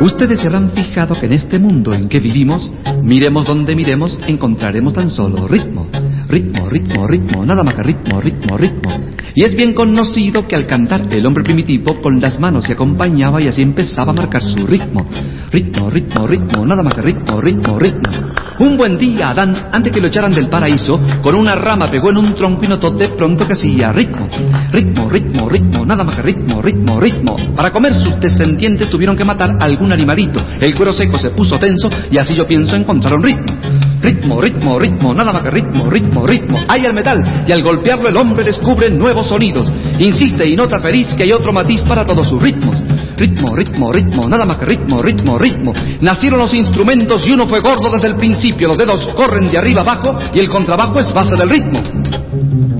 [0.01, 2.71] Ustedes se habrán fijado que en este mundo en que vivimos,
[3.01, 5.87] miremos donde miremos, encontraremos tan solo ritmo.
[6.35, 8.91] Ritmo, ritmo, ritmo, nada más que ritmo, ritmo, ritmo.
[9.35, 13.41] Y es bien conocido que al cantar el hombre primitivo con las manos se acompañaba
[13.41, 15.07] y así empezaba a marcar su ritmo.
[15.49, 18.33] Ritmo, ritmo, ritmo, nada más que ritmo, ritmo, ritmo.
[18.59, 22.17] Un buen día Adán, antes que lo echaran del paraíso, con una rama pegó en
[22.17, 24.27] un tronco y notó de pronto que hacía ritmo.
[24.73, 27.37] Ritmo, ritmo, ritmo, nada más que ritmo, ritmo, ritmo.
[27.55, 30.45] Para comer sus descendientes tuvieron que matar algún animalito.
[30.59, 33.84] El cuero seco se puso tenso y así yo pienso encontrar un ritmo.
[34.05, 36.59] Ritmo, ritmo, ritmo, nada más que ritmo, ritmo, ritmo.
[36.67, 39.67] Hay el metal y al golpearlo el hombre descubre nuevos sonidos.
[39.97, 42.83] Insiste y nota feliz que hay otro matiz para todos sus ritmos.
[43.17, 45.73] Ritmo, ritmo, ritmo, nada más que ritmo, ritmo, ritmo.
[46.01, 48.67] Nacieron los instrumentos y uno fue gordo desde el principio.
[48.67, 52.74] Los dedos corren de arriba abajo y el contrabajo es base del ritmo.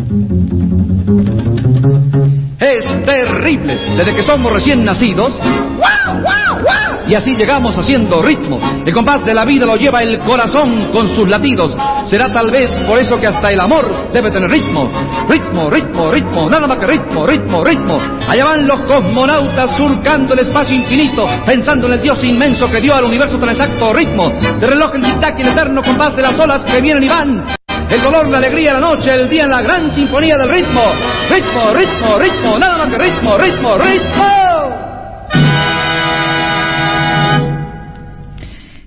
[2.59, 3.75] Es terrible.
[3.97, 5.33] Desde que somos recién nacidos.
[7.07, 8.59] Y así llegamos haciendo ritmo.
[8.85, 11.75] El compás de la vida lo lleva el corazón con sus latidos.
[12.05, 14.89] Será tal vez por eso que hasta el amor debe tener ritmo.
[15.29, 17.99] Ritmo, ritmo, ritmo, nada más que ritmo, ritmo, ritmo.
[18.27, 22.95] Allá van los cosmonautas surcando el espacio infinito, pensando en el Dios inmenso que dio
[22.95, 24.29] al universo tan exacto ritmo.
[24.59, 27.64] De reloj el tic-tac y el eterno compás de las olas que vienen y van.
[27.89, 30.81] El dolor, la alegría, la noche, el día en la gran sinfonía del ritmo.
[31.29, 34.45] Ritmo, ritmo, ritmo, nada más que ritmo, ritmo, ritmo.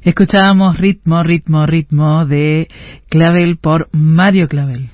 [0.02, 2.68] Escuchábamos Ritmo, Ritmo, Ritmo de
[3.10, 4.88] Clavel por Mario Clavel.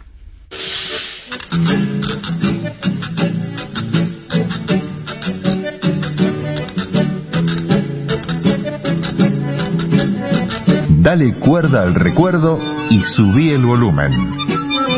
[11.04, 14.10] Dale cuerda al recuerdo y subí el volumen.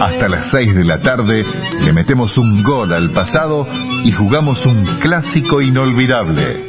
[0.01, 1.45] Hasta las 6 de la tarde
[1.81, 3.67] le metemos un gol al pasado
[4.05, 6.65] y jugamos un clásico inolvidable.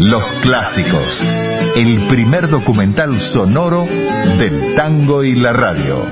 [0.00, 1.18] Los clásicos,
[1.76, 6.04] el primer documental sonoro del tango y la radio.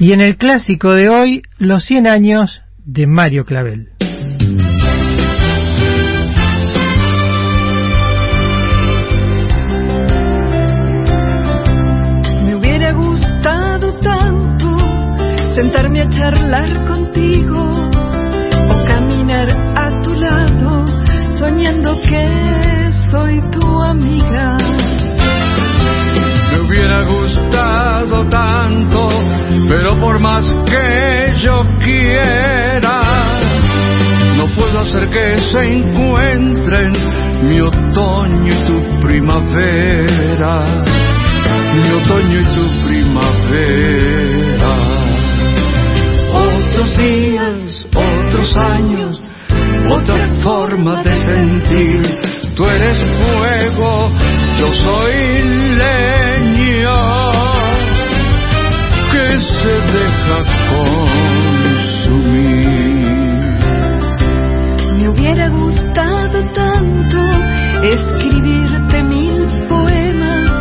[0.00, 3.97] Y en el clásico de hoy, los 100 años de Mario Clavel.
[15.58, 17.60] Sentarme a charlar contigo
[18.70, 20.86] o caminar a tu lado
[21.36, 24.56] soñando que soy tu amiga.
[26.52, 29.08] Me hubiera gustado tanto,
[29.68, 33.00] pero por más que yo quiera,
[34.36, 36.92] no puedo hacer que se encuentren
[37.42, 40.84] mi otoño y tu primavera,
[41.74, 44.47] mi otoño y tu primavera.
[46.78, 49.20] Otros días, otros años,
[49.90, 52.02] otra forma de sentir.
[52.54, 54.12] Tú eres fuego,
[54.60, 55.12] yo soy
[55.74, 57.00] leña
[59.10, 60.38] que se deja
[60.70, 61.58] consumir.
[65.00, 67.18] Me hubiera gustado tanto
[67.82, 70.52] escribirte mil poemas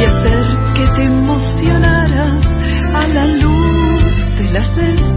[0.00, 2.46] y hacer que te emocionaras
[2.94, 4.02] a la luz
[4.38, 5.09] de las estrellas.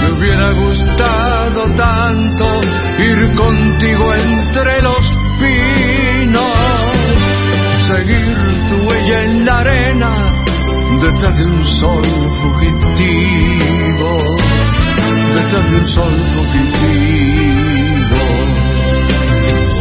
[0.00, 2.60] Me hubiera gustado tanto
[2.98, 5.00] ir contigo entre los
[5.38, 6.56] pinos,
[7.88, 8.36] seguir
[8.68, 10.36] tu huella en la arena
[11.00, 12.04] detrás de un sol
[12.42, 14.10] fugitivo,
[15.34, 17.66] detrás de un sol fugitivo.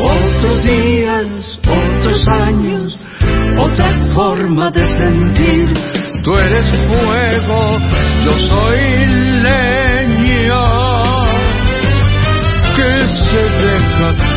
[0.02, 1.26] Otros días,
[1.68, 2.98] otros años,
[3.58, 5.74] otra forma de sentir.
[6.24, 7.78] Tú eres fuego,
[8.26, 8.80] yo soy
[9.46, 10.66] leña
[12.76, 14.35] que se deja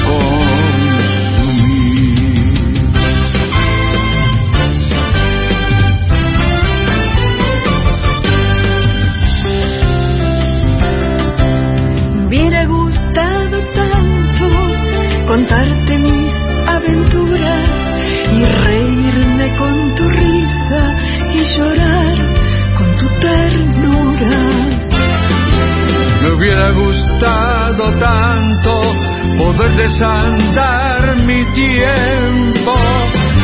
[29.99, 32.75] desandar mi tiempo,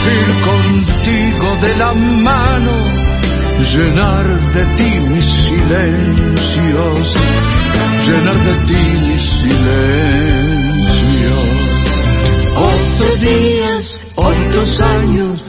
[0.07, 2.75] ir contigo de la mano,
[3.73, 7.17] llenar de ti mis silencios,
[8.07, 9.95] llenar de ti mis silencios.
[12.57, 15.43] Otros días, tantos años,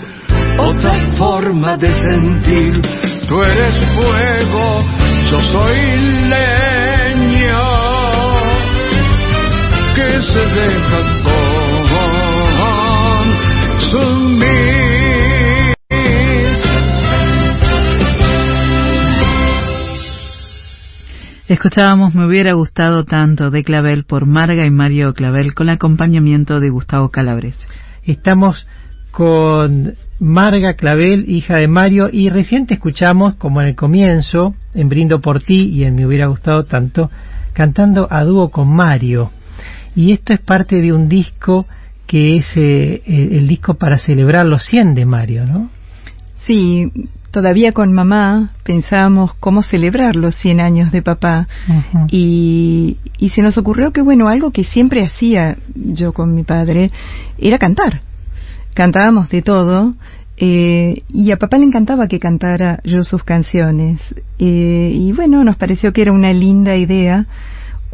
[0.57, 2.81] otra forma de sentir.
[3.27, 4.83] Tú eres fuego,
[5.29, 5.77] yo soy
[6.29, 7.84] leño
[10.25, 10.99] se deja
[13.91, 14.55] consumir.
[21.47, 26.69] Escuchábamos Me hubiera gustado tanto de Clavel por Marga y Mario Clavel con acompañamiento de
[26.69, 27.55] Gustavo Calabres.
[28.03, 28.67] Estamos
[29.11, 35.21] con Marga Clavel, hija de Mario, y reciente escuchamos, como en el comienzo, en Brindo
[35.21, 37.11] por ti y en Me hubiera gustado tanto,
[37.53, 39.31] cantando a dúo con Mario.
[39.95, 41.65] Y esto es parte de un disco
[42.07, 45.69] que es eh, el disco para celebrar los 100 de Mario, ¿no?
[46.45, 46.91] Sí,
[47.31, 51.47] todavía con mamá pensábamos cómo celebrar los 100 años de papá
[52.09, 56.91] y, y se nos ocurrió que, bueno, algo que siempre hacía yo con mi padre
[57.37, 58.01] era cantar.
[58.75, 59.95] Cantábamos de todo
[60.37, 64.01] eh, y a papá le encantaba que cantara yo sus canciones.
[64.37, 67.25] Eh, y bueno, nos pareció que era una linda idea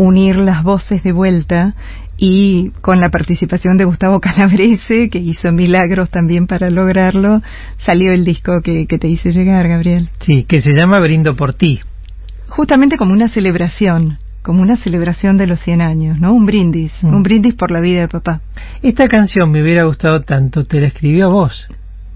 [0.02, 1.76] unir las voces de vuelta
[2.18, 7.42] y con la participación de Gustavo Calabrese, que hizo milagros también para lograrlo,
[7.78, 10.10] salió el disco que, que te hice llegar, Gabriel.
[10.20, 11.80] Sí, que se llama Brindo por ti.
[12.48, 16.34] Justamente como una celebración, como una celebración de los 100 años, ¿no?
[16.34, 17.14] Un brindis, Mm.
[17.16, 18.42] un brindis por la vida de papá.
[18.82, 21.68] Esta canción me hubiera gustado tanto, te la escribió a vos,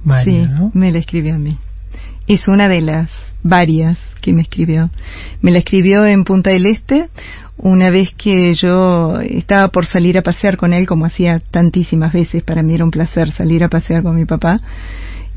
[0.04, 0.72] Mario, sí, ¿no?
[0.74, 1.58] me la escribió a mí.
[2.28, 3.10] Es una de las
[3.44, 4.90] varias que me escribió.
[5.42, 7.10] Me la escribió en Punta del Este
[7.58, 12.43] una vez que yo estaba por salir a pasear con él, como hacía tantísimas veces,
[12.43, 14.60] para mí era un placer salir a pasear con mi papá.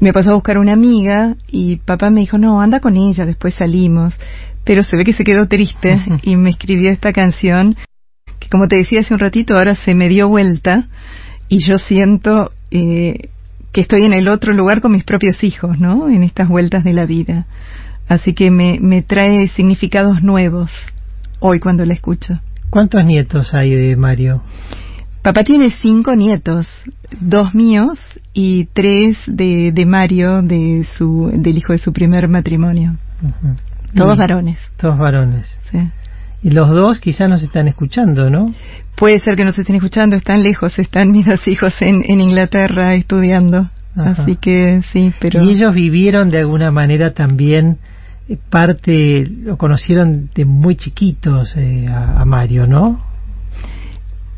[0.00, 3.54] Me pasó a buscar una amiga y papá me dijo, no, anda con ella, después
[3.54, 4.18] salimos.
[4.64, 7.76] Pero se ve que se quedó triste y me escribió esta canción
[8.38, 10.88] que, como te decía hace un ratito, ahora se me dio vuelta
[11.48, 13.30] y yo siento eh,
[13.72, 16.08] que estoy en el otro lugar con mis propios hijos, ¿no?
[16.08, 17.46] En estas vueltas de la vida.
[18.08, 20.70] Así que me, me trae significados nuevos
[21.40, 22.40] hoy cuando la escucho.
[22.70, 24.42] ¿Cuántos nietos hay de Mario?
[25.22, 26.66] Papá tiene cinco nietos,
[27.20, 27.98] dos míos
[28.32, 32.96] y tres de, de Mario, de su, del hijo de su primer matrimonio.
[33.94, 34.58] Todos varones.
[34.76, 35.46] Todos varones.
[35.70, 35.78] Sí.
[36.42, 38.54] Y los dos quizás nos están escuchando, ¿no?
[38.94, 42.94] Puede ser que nos estén escuchando, están lejos, están mis dos hijos en, en Inglaterra
[42.94, 43.68] estudiando.
[43.96, 44.22] Ajá.
[44.22, 45.42] Así que sí, pero...
[45.42, 47.78] Y ellos vivieron de alguna manera también
[48.36, 53.02] parte, lo conocieron de muy chiquitos eh, a, a Mario, ¿no?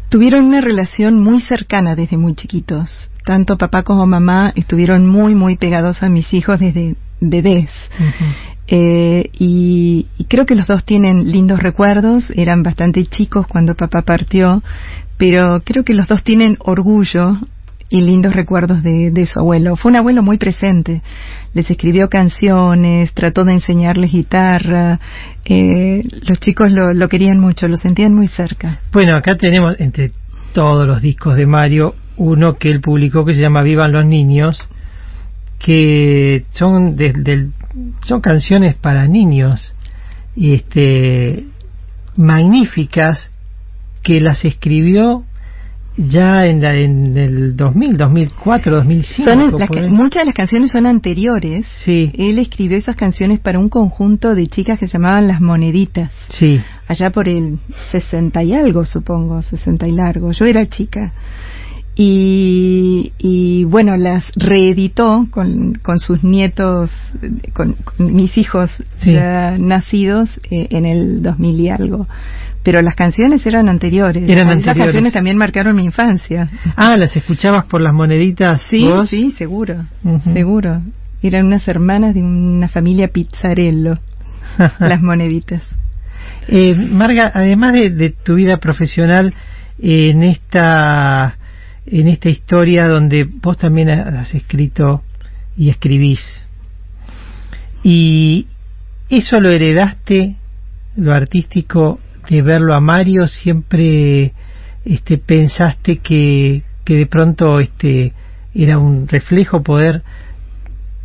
[0.09, 3.11] Tuvieron una relación muy cercana desde muy chiquitos.
[3.25, 7.71] Tanto papá como mamá estuvieron muy, muy pegados a mis hijos desde bebés.
[8.67, 12.31] Eh, y, y creo que los dos tienen lindos recuerdos.
[12.35, 14.63] Eran bastante chicos cuando papá partió,
[15.17, 17.39] pero creo que los dos tienen orgullo
[17.91, 19.75] y lindos recuerdos de, de su abuelo.
[19.77, 21.03] Fue un abuelo muy presente.
[21.55, 25.01] Les escribió canciones, trató de enseñarles guitarra.
[25.45, 28.81] Eh, los chicos lo, querían mucho, lo sentían muy cerca.
[28.93, 30.13] Bueno, acá tenemos entre
[30.55, 34.59] todos los discos de Mario uno que él publicó que se llama Vivan los niños,
[35.59, 37.53] que son de- del-
[38.05, 39.73] son canciones para niños
[40.37, 41.47] y este
[42.17, 43.31] magníficas
[44.03, 45.25] que las escribió
[45.97, 49.31] ya en, la, en el 2000, 2004, 2005.
[49.31, 51.67] Son las muchas de las canciones son anteriores.
[51.85, 52.13] Sí.
[52.17, 56.13] Él escribió esas canciones para un conjunto de chicas que se llamaban Las Moneditas.
[56.29, 56.61] Sí.
[56.87, 57.59] Allá por el
[57.93, 60.33] 60 y algo, supongo, 60 y largo.
[60.33, 61.13] Yo era chica.
[61.97, 66.91] Y, y bueno, las reeditó con, con sus nietos,
[67.53, 68.71] con, con mis hijos
[69.01, 69.13] Sí.
[69.13, 72.07] ya nacidos eh, en el 2000 y algo.
[72.63, 74.29] Pero las canciones eran anteriores.
[74.29, 74.85] Eran anteriores.
[74.85, 76.49] canciones también marcaron mi infancia.
[76.77, 78.63] Ah, las escuchabas por las moneditas.
[78.69, 79.09] Sí, vos?
[79.09, 79.87] sí, seguro,
[80.33, 80.83] seguro.
[81.23, 83.99] Eran unas hermanas de una familia pizzarello,
[84.79, 85.63] las moneditas.
[86.49, 89.35] Eh, Marga, además de, de tu vida profesional
[89.79, 91.37] eh, en esta
[91.91, 95.03] en esta historia donde vos también has escrito
[95.57, 96.47] y escribís
[97.83, 98.47] y
[99.09, 100.37] eso lo heredaste
[100.97, 104.33] lo artístico de verlo a Mario siempre
[104.85, 108.13] este pensaste que que de pronto este
[108.55, 110.03] era un reflejo poder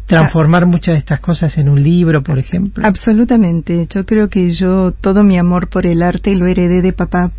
[0.07, 2.86] transformar muchas de estas cosas en un libro, por ejemplo.
[2.86, 3.88] Absolutamente.
[3.89, 7.31] Yo creo que yo todo mi amor por el arte lo heredé de papá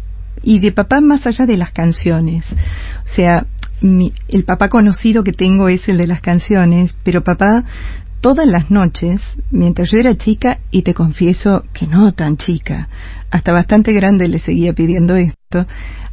[0.43, 2.45] y de papá más allá de las canciones.
[3.05, 3.47] O sea,
[3.81, 7.65] mi- el papá conocido que tengo es el de las canciones, pero papá
[8.21, 9.21] todas las noches,
[9.51, 12.89] mientras yo era chica, y te confieso que no tan chica,
[13.31, 15.67] hasta bastante grande le seguía pidiendo esto,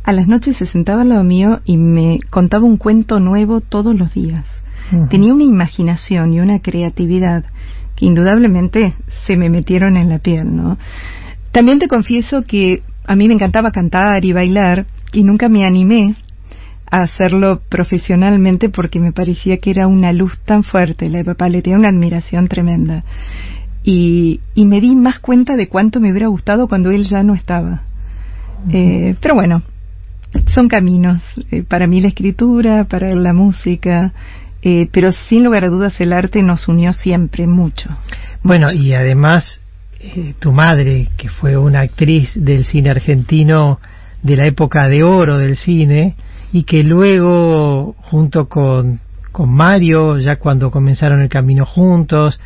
[0.03, 3.97] a las noches se sentaba al lado mío y me contaba un cuento nuevo todos
[3.97, 4.45] los días.
[5.09, 7.45] Tenía una imaginación y una creatividad
[7.95, 8.95] que indudablemente
[9.26, 10.78] se me metieron en la piel, ¿no?
[11.51, 16.16] También te confieso que a mí me encantaba cantar y bailar y nunca me animé
[16.89, 21.10] a hacerlo profesionalmente porque me parecía que era una luz tan fuerte.
[21.10, 23.04] La de papá le tenía una admiración tremenda.
[23.84, 27.34] Y, y me di más cuenta de cuánto me hubiera gustado cuando él ya no
[27.34, 27.84] estaba.
[28.70, 29.64] eh, pero bueno,
[30.54, 31.22] son caminos.
[31.51, 34.14] Eh, para mí la escritura, para la música,
[34.62, 37.89] eh, pero sin lugar a dudas el arte nos unió siempre mucho.
[38.43, 39.60] Bueno, y además
[40.04, 43.80] eh, tu madre, que fue una actriz del cine argentino
[44.22, 46.16] de la época de oro del cine,
[46.51, 48.99] y que luego, junto con,
[49.32, 52.39] con Mario, ya cuando comenzaron el camino juntos,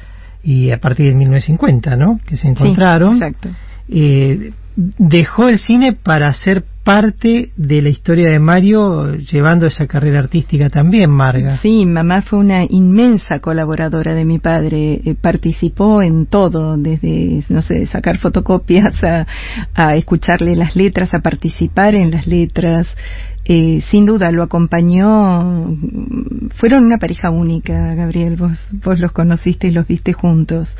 [0.44, 2.20] y a partir de 1950, ¿no?
[2.26, 3.18] Que se encontraron.
[3.18, 3.50] Sí, exacto.
[3.90, 10.20] Eh, dejó el cine para ser parte de la historia de Mario, llevando esa carrera
[10.20, 11.58] artística también, Marga.
[11.58, 15.02] Sí, mamá fue una inmensa colaboradora de mi padre.
[15.04, 19.28] Eh, participó en todo, desde, no sé, sacar fotocopias a,
[19.74, 22.88] a escucharle las letras, a participar en las letras.
[23.44, 25.76] Eh, sin duda lo acompañó.
[26.58, 28.36] Fueron una pareja única, Gabriel.
[28.36, 30.78] Vos, vos los conociste y los viste juntos.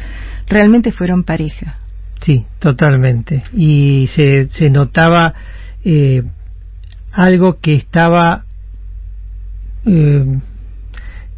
[0.48, 1.80] Realmente fueron pareja.
[2.22, 3.44] Sí, totalmente.
[3.54, 5.34] Y se, se notaba
[5.84, 6.24] eh,
[7.12, 8.46] algo que estaba,
[9.86, 10.40] eh,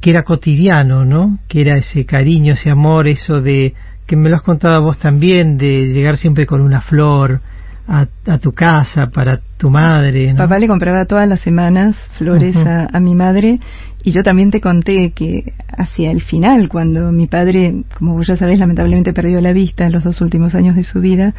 [0.02, 1.40] que era cotidiano, ¿no?
[1.48, 3.74] Que era ese cariño, ese amor, eso de,
[4.08, 7.42] que me lo has contado vos también, de llegar siempre con una flor
[7.88, 10.34] a, a tu casa para tu madre.
[10.34, 10.38] ¿no?
[10.38, 13.60] Papá le compraba todas las semanas flores a, a mi madre
[14.04, 18.38] y yo también te conté que hacia el final, cuando mi padre, como vos ya
[18.38, 21.34] sabés, lamentablemente perdió la vista en los dos últimos años de su vida,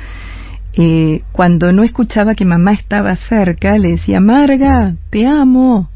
[0.75, 5.89] eh, cuando no escuchaba que mamá estaba cerca, le decía, Marga, te amo,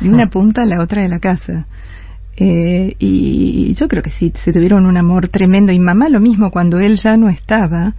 [0.00, 1.66] de una punta a la otra de la casa.
[2.38, 5.72] Eh, y yo creo que sí, se tuvieron un amor tremendo.
[5.72, 7.94] Y mamá lo mismo, cuando él ya no estaba,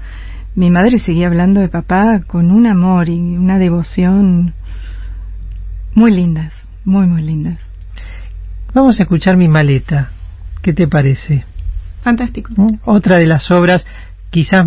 [0.58, 4.54] mi madre seguía hablando de papá con un amor y una devoción
[5.94, 6.52] muy lindas,
[6.84, 7.60] muy, muy lindas.
[8.74, 10.12] Vamos a escuchar mi maleta.
[10.62, 11.46] ¿Qué te parece?
[12.02, 12.52] Fantástico.
[12.86, 13.86] Otra de las obras
[14.32, 14.66] quizás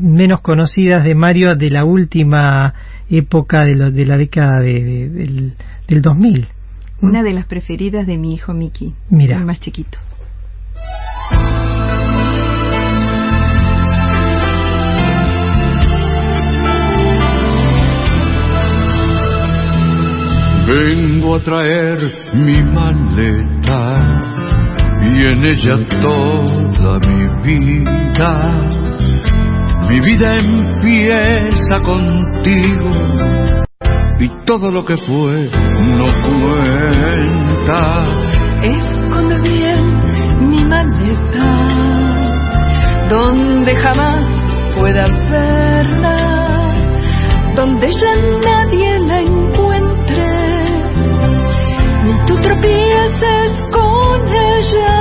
[0.00, 2.74] menos conocidas de Mario de la última
[3.08, 5.54] época de, lo- de la década de- de- del,
[5.86, 6.46] del 2000.
[7.02, 9.36] Una de las preferidas de mi hijo Miki, Mira.
[9.36, 9.98] el más chiquito.
[20.66, 21.98] Vengo a traer
[22.34, 24.02] mi maleta
[25.00, 28.32] y en ella toda mi vida.
[29.88, 32.90] Mi vida empieza contigo
[34.18, 35.50] y todo lo que fue
[35.98, 37.82] no cuenta.
[38.62, 41.48] Esconde bien mi maleta,
[43.08, 44.28] donde jamás
[44.74, 46.72] pueda verla,
[47.54, 48.55] donde ya nadie
[52.46, 54.98] tropieces con ella.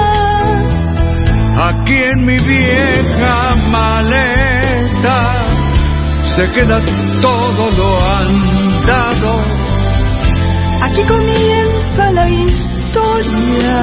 [1.69, 5.19] Aquí en mi vieja maleta
[6.35, 6.79] se queda
[7.21, 7.89] todo lo
[8.21, 9.31] andado.
[10.85, 13.77] Aquí comienza la historia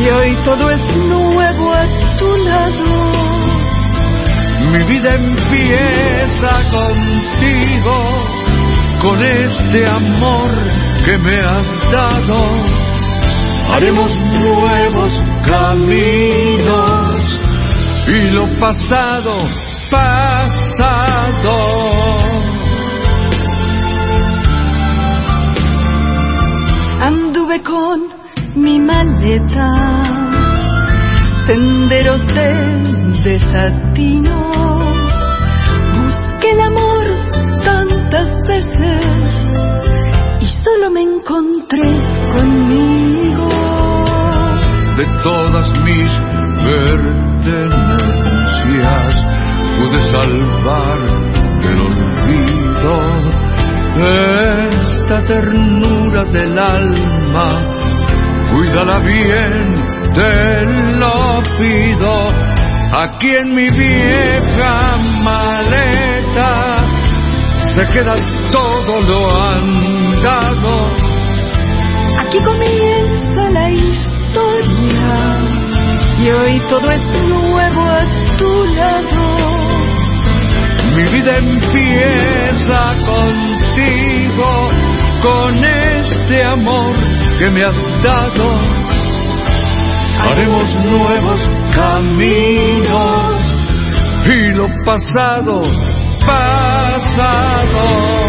[0.00, 1.86] y hoy todo es nuevo a
[2.18, 2.90] tu lado.
[4.72, 7.94] Mi vida empieza contigo,
[9.00, 10.50] con este amor
[11.04, 12.36] que me has dado.
[13.72, 15.12] Haremos nuevos
[15.46, 17.20] caminos
[18.08, 19.34] y lo pasado,
[19.90, 21.56] pasado.
[27.00, 28.08] Anduve con
[28.56, 29.70] mi maleta,
[31.46, 34.50] senderos de desatino.
[36.02, 37.06] Busqué el amor
[37.64, 38.69] tantas veces
[41.20, 41.92] encontré
[42.32, 43.48] conmigo.
[44.96, 46.12] de todas mis
[46.64, 47.80] pertenencias
[49.78, 50.98] pude salvar
[51.62, 52.94] del olvido
[54.76, 57.48] esta ternura del alma
[58.52, 59.74] cuídala bien
[60.14, 60.32] te
[60.98, 62.12] lo pido
[62.92, 66.52] aquí en mi vieja maleta
[67.74, 68.14] se queda
[68.50, 69.79] todo lo andado
[72.30, 75.10] Aquí comienza la historia
[76.22, 78.04] y hoy todo es nuevo a
[78.38, 79.24] tu lado.
[80.94, 84.70] Mi vida empieza contigo,
[85.20, 86.94] con este amor
[87.40, 87.74] que me has
[88.04, 88.60] dado.
[90.20, 91.42] Haremos nuevos
[91.74, 93.42] caminos
[94.26, 95.62] y lo pasado,
[96.24, 98.19] pasado.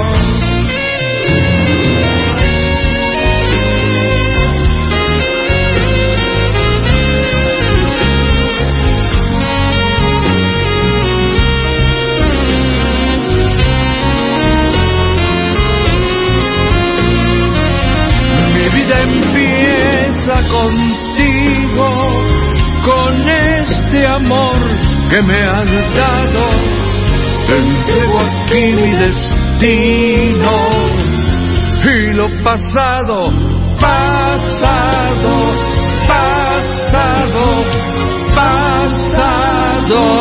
[20.49, 21.89] Contigo,
[22.85, 24.57] con este amor
[25.09, 26.43] que me has dado.
[27.47, 30.57] Te entrego aquí mi destino
[31.83, 33.33] y lo pasado,
[33.79, 35.55] pasado,
[36.07, 37.63] pasado,
[38.35, 40.20] pasado.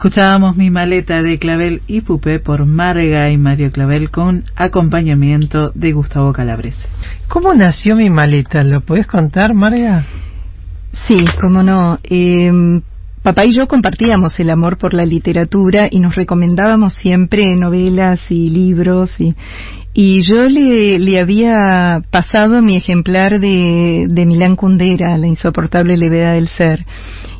[0.00, 5.90] Escuchábamos Mi maleta de Clavel y Pupé por Marga y Mario Clavel con acompañamiento de
[5.90, 6.86] Gustavo Calabrese.
[7.26, 8.62] ¿Cómo nació mi maleta?
[8.62, 10.04] ¿Lo podés contar, Marga?
[11.08, 11.98] Sí, cómo no.
[12.04, 12.52] Eh,
[13.24, 18.50] papá y yo compartíamos el amor por la literatura y nos recomendábamos siempre novelas y
[18.50, 19.34] libros y,
[20.00, 26.34] y yo le, le había pasado mi ejemplar de, de Milán Kundera, La insoportable levedad
[26.34, 26.86] del ser.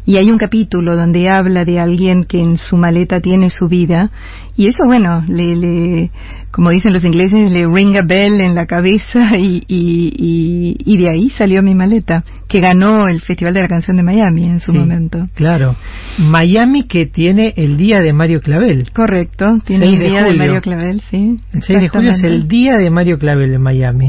[0.04, 4.10] Y hay un capítulo donde habla de alguien que en su maleta tiene su vida
[4.56, 6.10] y eso, bueno, le, le
[6.58, 10.96] como dicen los ingleses, le ring a bell en la cabeza y, y, y, y
[10.96, 14.58] de ahí salió mi maleta, que ganó el Festival de la Canción de Miami en
[14.58, 15.28] su Sí, momento.
[15.36, 15.76] Claro.
[16.18, 18.90] Miami que tiene el día de Mario Clavel.
[18.92, 20.32] Correcto, tiene 6 el día de.
[20.36, 21.36] Mario Clavel, sí.
[21.52, 24.08] El 6 de julio es el día de Mario Clavel en Miami.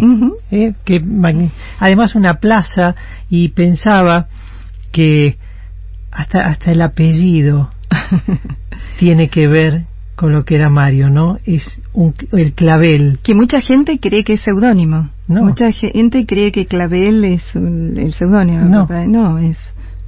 [0.49, 2.95] Eh, que magni- además una plaza
[3.29, 4.25] y pensaba
[4.91, 5.37] que
[6.11, 7.69] hasta hasta el apellido
[8.97, 9.83] tiene que ver
[10.19, 11.37] con lo que era Mario, ¿no?
[11.45, 11.63] Es
[11.93, 13.19] un, el clavel.
[13.23, 15.11] Que mucha gente cree que es seudónimo.
[15.29, 15.43] No.
[15.45, 18.65] Mucha gente cree que Clavel es un- el seudónimo.
[18.65, 18.81] No.
[18.85, 19.05] papá.
[19.07, 19.57] No, es.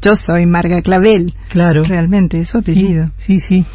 [0.02, 1.34] Yo soy Marga Clavel.
[1.50, 1.84] Claro.
[1.86, 3.12] Realmente, es su apellido.
[3.18, 3.66] Sí, sí.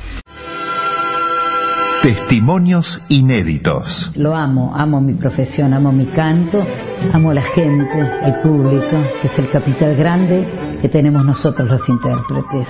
[2.03, 4.12] Testimonios inéditos.
[4.14, 6.62] Lo amo, amo mi profesión, amo mi canto,
[7.12, 10.47] amo la gente, el público, que es el capital grande
[10.82, 12.68] que tenemos nosotros los intérpretes.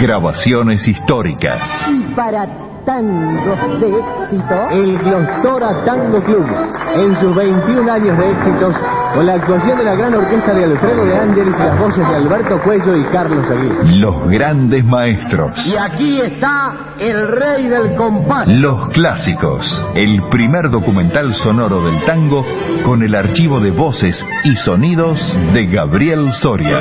[0.00, 1.60] Grabaciones históricas.
[1.90, 2.46] Y para
[2.84, 6.46] tangos de éxito, el Glostora Tango Club,
[6.94, 8.76] en sus 21 años de éxitos,
[9.14, 12.16] con la actuación de la gran orquesta de Alfredo de Ángeles y las voces de
[12.16, 13.98] Alberto Cuello y Carlos Aguirre.
[13.98, 15.66] Los grandes maestros.
[15.66, 18.48] Y aquí está el rey del compás.
[18.48, 19.86] Los clásicos.
[19.94, 22.44] El primer documental sonoro del tango
[22.84, 25.18] con el archivo de voces y sonidos
[25.52, 26.80] de Gabriel Soria.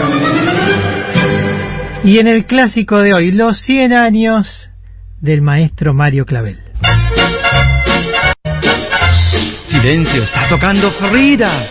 [2.04, 4.71] Y en el clásico de hoy, los 100 años
[5.22, 6.58] del maestro Mario Clavel.
[9.68, 11.68] Silencio, está tocando Frida.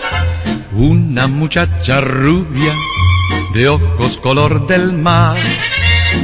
[0.73, 2.75] Una muchacha rubia
[3.53, 5.37] de ojos color del mar.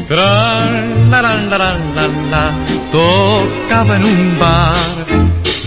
[0.09, 2.55] Tran, laran, lan, la,
[2.93, 5.07] tocaba en un bar.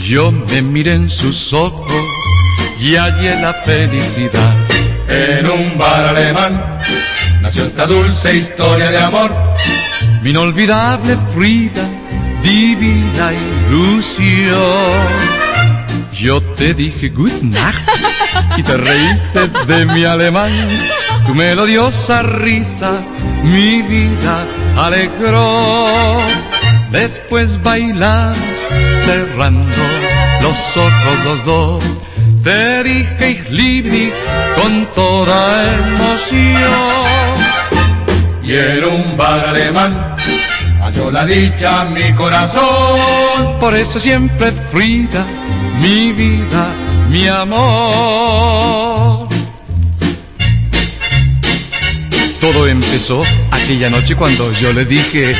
[0.07, 1.91] Yo me miré en sus ojos
[2.79, 4.55] y hallé la felicidad.
[5.07, 6.79] En un bar alemán
[7.41, 9.31] nació esta dulce historia de amor.
[10.21, 11.87] Mi inolvidable Frida,
[12.43, 14.59] divina ilusión.
[16.21, 17.75] Yo te dije good night
[18.57, 20.67] y te reíste de mi alemán.
[21.25, 23.01] Tu melodiosa risa
[23.43, 24.45] mi vida
[24.75, 26.19] alegró.
[26.91, 28.37] Después bailamos
[29.05, 29.83] cerrando
[30.41, 31.83] los ojos los dos.
[32.43, 34.13] Te dije ich
[34.55, 37.58] con toda emoción.
[38.49, 40.15] Y en un bar alemán
[40.81, 43.59] halló la dicha mi corazón.
[43.59, 45.23] Por eso siempre Frida,
[45.79, 46.73] mi vida,
[47.09, 49.27] mi amor.
[52.39, 55.35] Todo empezó aquella noche cuando yo le dije,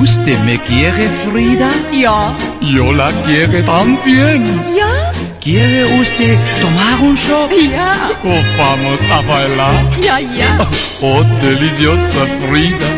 [0.00, 1.70] ¿usted me quiere, Frida?
[1.92, 2.36] Ya.
[2.60, 4.60] Yo la quiere también.
[4.74, 5.12] Ya.
[5.40, 7.52] ¿Quiere usted tomar un shot?
[7.52, 8.10] Ya.
[8.24, 10.00] ¿O vamos a bailar?
[10.00, 10.68] Ya, ya.
[11.06, 12.90] Oh, deliciosa Frida,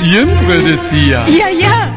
[0.00, 1.26] siempre decía.
[1.26, 1.94] Ya, ya.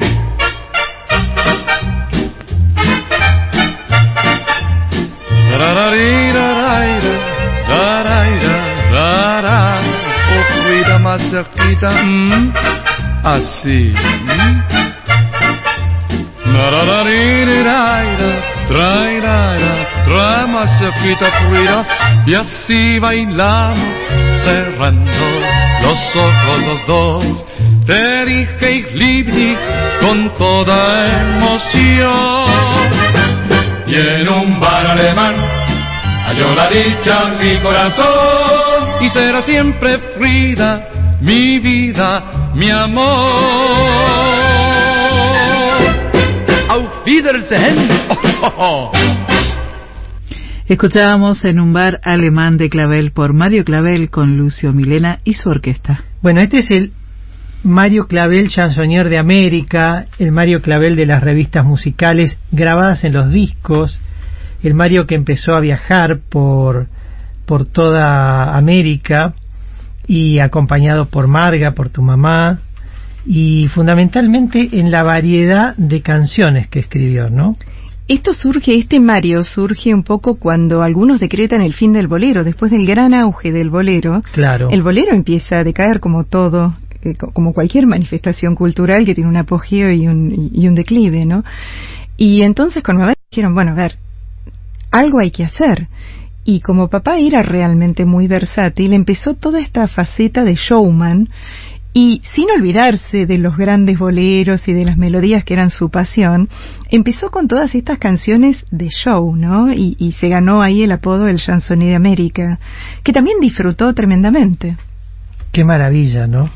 [11.16, 12.54] Más cerquita, mm,
[13.24, 13.94] así.
[20.48, 21.86] más cerquita fluirá
[22.26, 23.98] y así bailamos
[24.44, 25.28] cerrando
[25.84, 27.46] los ojos los dos.
[27.86, 29.58] Te dije y
[30.02, 32.50] con toda emoción
[33.88, 35.36] y en un bar alemán
[36.26, 44.16] halló la dicha mi corazón y será siempre Frida mi vida, mi amor.
[50.68, 55.50] Escuchábamos en un bar alemán de Clavel por Mario Clavel con Lucio Milena y su
[55.50, 56.04] orquesta.
[56.22, 56.92] Bueno, este es el
[57.64, 63.32] Mario Clavel chansonnier de América, el Mario Clavel de las revistas musicales grabadas en los
[63.32, 64.00] discos,
[64.64, 66.88] el Mario que empezó a viajar por,
[67.46, 69.34] por toda América
[70.08, 72.60] y acompañado por Marga, por tu mamá,
[73.26, 77.56] y fundamentalmente en la variedad de canciones que escribió, ¿no?
[78.08, 82.70] Esto surge, este Mario surge un poco cuando algunos decretan el fin del bolero, después
[82.70, 84.22] del gran auge del bolero.
[84.32, 84.70] Claro.
[84.70, 89.38] El bolero empieza a decaer como todo, eh, como cualquier manifestación cultural que tiene un
[89.38, 91.44] apogeo y un, y un declive, ¿no?
[92.16, 93.98] Y entonces con mamá dijeron, bueno, a ver,
[94.92, 95.88] algo hay que hacer.
[96.48, 101.28] Y como papá era realmente muy versátil, empezó toda esta faceta de showman
[101.92, 106.50] y sin olvidarse de los grandes boleros y de las melodías que eran su pasión,
[106.92, 109.72] empezó con todas estas canciones de show, ¿no?
[109.72, 112.60] Y, se ganó ahí el apodo del Chansoné de América,
[113.02, 114.78] que también disfrutó tremendamente.
[115.54, 116.50] Qué maravilla, ¿no?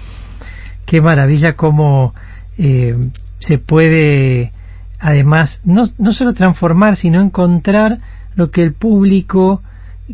[0.85, 2.13] Qué maravilla cómo
[2.57, 2.95] eh,
[3.39, 4.51] se puede,
[4.99, 7.99] además, no solo transformar, sino encontrar
[8.35, 9.63] lo que el público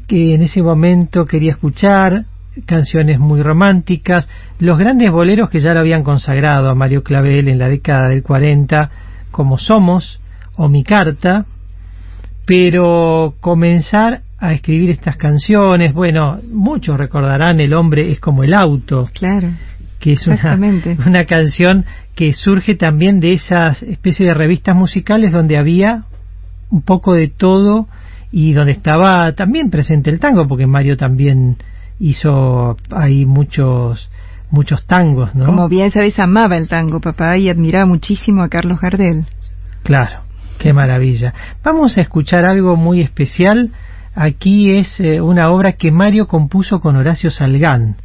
[0.07, 2.25] que en ese momento quería escuchar,
[2.65, 4.27] canciones muy románticas,
[4.59, 8.23] los grandes boleros que ya lo habían consagrado a Mario Clavel en la década del
[8.23, 8.89] 40,
[9.31, 10.19] como Somos
[10.55, 11.45] o Mi Carta,
[12.45, 19.07] pero comenzar a escribir estas canciones, bueno, muchos recordarán El hombre es como el auto,
[19.13, 19.49] claro,
[19.99, 20.59] que es una,
[21.05, 21.85] una canción
[22.15, 26.03] que surge también de esas especies de revistas musicales donde había
[26.69, 27.87] un poco de todo
[28.37, 31.55] y donde estaba también presente el tango, porque Mario también
[32.01, 34.09] hizo ahí muchos
[34.51, 35.45] muchos tangos, ¿no?
[35.45, 39.25] Como bien sabes, amaba el tango, papá, y admiraba muchísimo a Carlos Gardel.
[39.83, 40.23] Claro,
[40.59, 41.33] qué maravilla.
[41.63, 43.71] Vamos a escuchar algo muy especial.
[44.13, 47.95] Aquí es eh, una obra que Mario compuso con Horacio Salgán,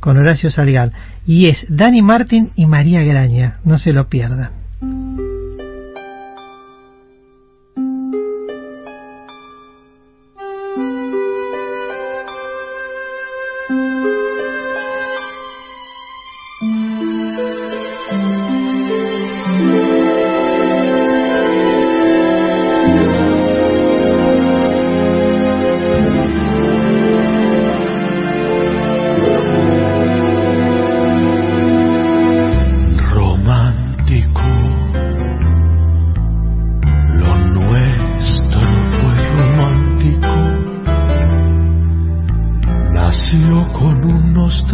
[0.00, 0.92] con Horacio Salgán,
[1.26, 5.47] y es Dani Martín y María Graña, no se lo pierdan.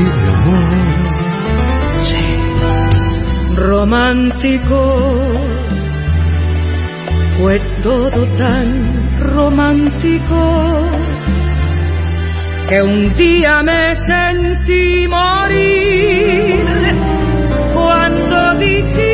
[0.00, 0.70] y de amor.
[3.56, 4.80] Romántico,
[7.38, 8.66] fue todo tan
[9.20, 10.40] romántico
[12.68, 16.64] que un día me sentí morir
[17.74, 19.09] cuando dijiste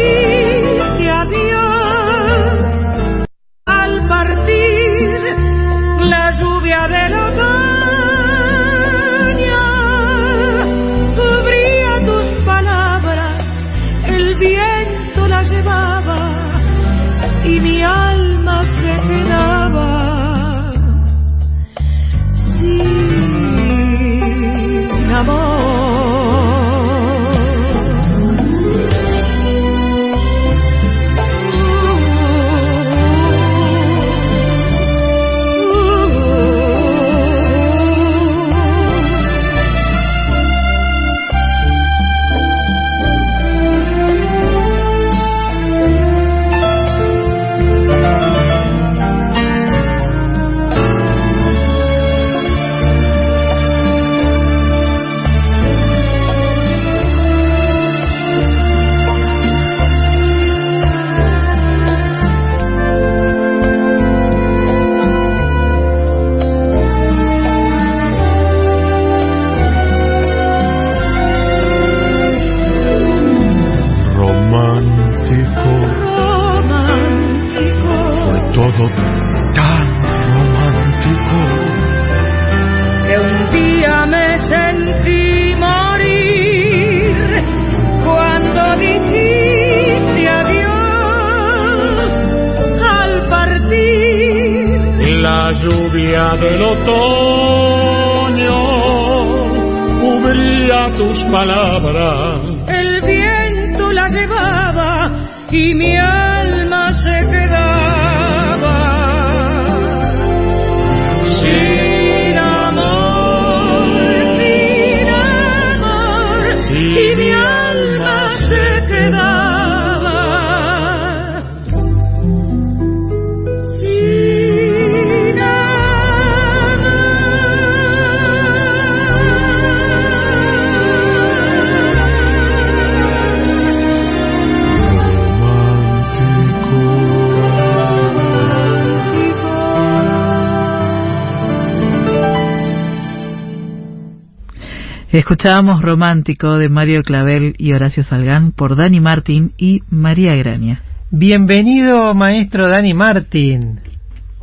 [145.28, 150.82] Escuchábamos Romántico de Mario Clavel y Horacio Salgán por Dani Martín y María Graña.
[151.10, 153.80] Bienvenido, maestro Dani Martín.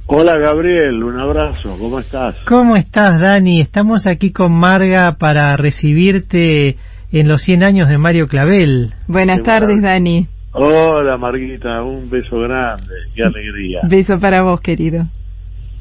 [0.08, 2.36] Hola Gabriel, un abrazo, ¿cómo estás?
[2.46, 3.62] ¿Cómo estás, Dani?
[3.62, 6.76] Estamos aquí con Marga para recibirte
[7.14, 8.92] en los 100 años de Mario Clavel.
[9.08, 9.88] Buenas Qué tardes, maravilla.
[9.88, 10.28] Dani.
[10.52, 13.80] Hola Marguita, un beso grande, qué alegría.
[13.88, 15.06] Beso para vos, querido.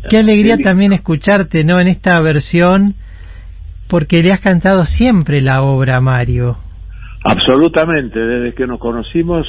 [0.09, 1.81] Qué alegría Qué también escucharte, ¿no?
[1.81, 2.95] En esta versión,
[3.93, 6.57] porque le has cantado siempre la obra Mario.
[7.24, 9.47] Absolutamente, desde que nos conocimos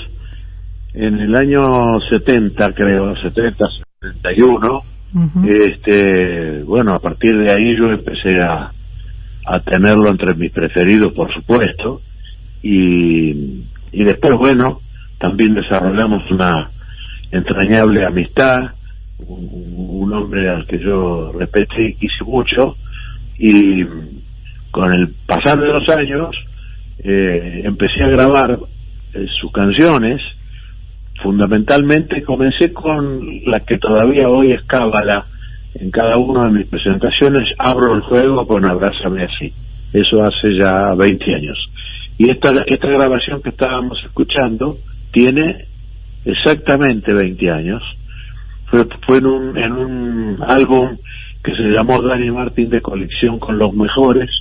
[0.94, 1.62] en el año
[2.10, 3.66] 70, creo, 70,
[4.02, 4.80] 71,
[5.46, 8.74] este, bueno, a partir de ahí yo empecé a,
[9.46, 12.02] a tenerlo entre mis preferidos, por supuesto,
[12.62, 13.64] y,
[13.94, 14.82] y después, bueno,
[15.20, 16.70] también desarrollamos una
[17.32, 18.58] entrañable amistad,
[19.20, 19.48] un,
[20.02, 22.76] un hombre al que yo respeté y quise mucho,
[23.38, 23.86] y
[24.74, 26.36] con el pasar de los años
[26.98, 28.58] eh, empecé a grabar
[29.14, 30.20] eh, sus canciones,
[31.22, 35.28] fundamentalmente comencé con la que todavía hoy es cábala
[35.76, 39.54] en cada una de mis presentaciones, abro el juego con Abrázame así.
[39.94, 41.58] Eso hace ya 20 años.
[42.18, 44.80] Y esta, esta grabación que estábamos escuchando
[45.12, 45.66] tiene
[46.26, 47.84] exactamente 20 años.
[48.72, 50.98] Fue, fue en, un, en un álbum
[51.44, 54.32] que se llamó Dani Martín de colección con los mejores,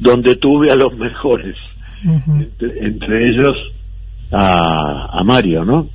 [0.00, 1.56] donde tuve a los mejores,
[2.02, 3.56] entre, entre ellos
[4.32, 5.88] a, a Mario, ¿no?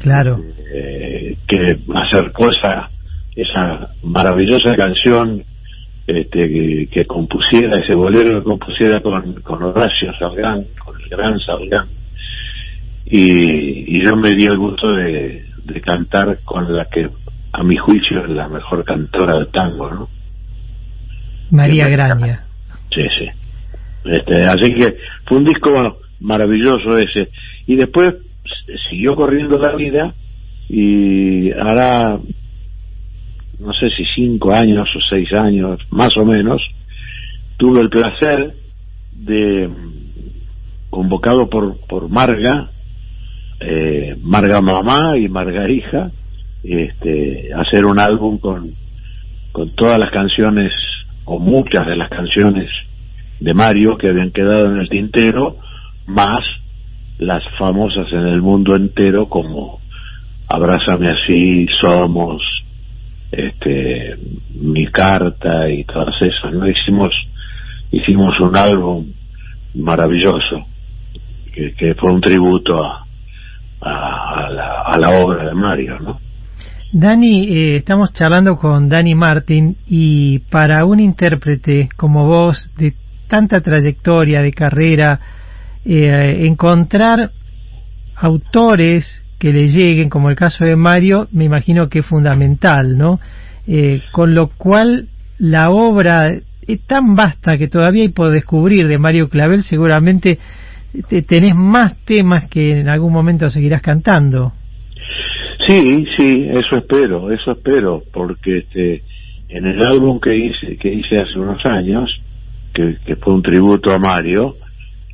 [0.00, 0.40] Claro.
[0.72, 2.90] Eh, que acercó esa,
[3.36, 5.44] esa maravillosa canción
[6.06, 11.38] este, que, que compusiera, ese bolero que compusiera con, con Horacio Salgán, con el gran
[11.40, 11.88] Salgán.
[13.04, 17.10] Y, y yo me di el gusto de, de cantar con la que,
[17.52, 20.08] a mi juicio, es la mejor cantora de tango, ¿no?
[21.50, 22.44] María Graña.
[22.94, 23.39] Sí, sí.
[24.04, 24.96] Este, así que
[25.26, 25.70] fue un disco
[26.20, 27.28] maravilloso ese.
[27.66, 28.14] Y después
[28.88, 30.14] siguió corriendo la vida
[30.68, 32.18] y hará,
[33.58, 36.62] no sé si cinco años o seis años, más o menos,
[37.56, 38.54] tuve el placer
[39.12, 39.68] de,
[40.88, 42.70] convocado por, por Marga,
[43.60, 46.10] eh, Marga Mamá y Marga Hija,
[46.62, 48.74] este, hacer un álbum con,
[49.52, 50.72] con todas las canciones,
[51.24, 52.70] o muchas de las canciones
[53.40, 55.56] de Mario que habían quedado en el tintero,
[56.06, 56.40] más
[57.18, 59.80] las famosas en el mundo entero como
[60.48, 62.42] Abrázame así, Somos,
[63.30, 64.16] este,
[64.54, 66.68] Mi carta y todas esas, ¿no?
[66.68, 67.12] Hicimos,
[67.92, 69.06] hicimos un álbum
[69.74, 70.66] maravilloso
[71.52, 73.06] que, fue un tributo a,
[73.80, 76.18] a, a la, a la obra de Mario, ¿no?
[76.92, 82.94] Dani, eh, estamos charlando con Dani Martin y para un intérprete como vos, de
[83.30, 85.18] tanta trayectoria de carrera,
[85.86, 87.30] eh, encontrar
[88.16, 93.18] autores que le lleguen, como el caso de Mario, me imagino que es fundamental, ¿no?
[93.66, 95.06] Eh, con lo cual
[95.38, 96.30] la obra
[96.66, 100.38] es tan vasta que todavía hay por descubrir de Mario Clavel, seguramente
[101.08, 104.52] te- tenés más temas que en algún momento seguirás cantando.
[105.66, 109.02] Sí, sí, eso espero, eso espero, porque este,
[109.48, 112.10] en el álbum que hice, que hice hace unos años,
[112.72, 114.56] que, que fue un tributo a Mario,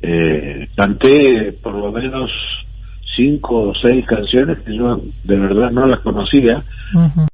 [0.01, 2.29] eh, canté por lo menos
[3.15, 6.63] cinco o seis canciones que yo de verdad no las conocía,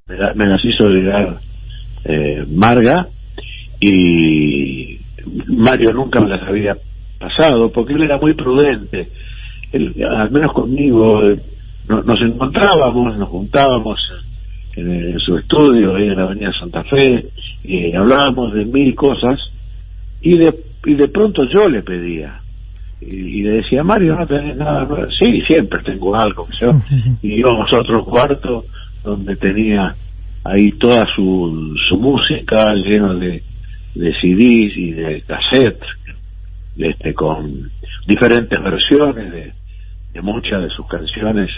[0.08, 1.40] me, la- me las hizo llegar
[2.06, 3.08] eh, Marga
[3.80, 5.00] y
[5.48, 6.76] Mario nunca me las había
[7.20, 9.10] pasado porque él era muy prudente,
[9.72, 11.40] él, al menos conmigo, eh,
[11.88, 14.00] no- nos encontrábamos, nos juntábamos
[14.76, 17.26] en, en su estudio ahí en la Avenida Santa Fe
[17.64, 19.40] y hablábamos de mil cosas
[20.24, 20.54] y de,
[20.86, 22.42] y de pronto yo le pedía
[23.00, 25.12] y, y le decía Mario no tenés nada nuevo?".
[25.12, 26.72] sí siempre tengo algo yo
[27.22, 28.66] y íbamos a otro cuarto
[29.04, 29.96] donde tenía
[30.44, 33.44] ahí toda su, su música lleno de,
[33.96, 35.88] de CDs y de cassettes,
[36.78, 37.70] este, con
[38.08, 39.54] diferentes versiones de,
[40.14, 41.50] de muchas de sus canciones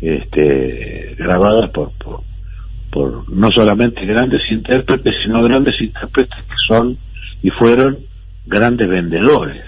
[0.00, 2.20] este, grabadas por, por,
[2.90, 6.98] por no solamente grandes intérpretes, sino grandes intérpretes que son
[7.42, 7.98] y fueron
[8.46, 9.64] grandes vendedores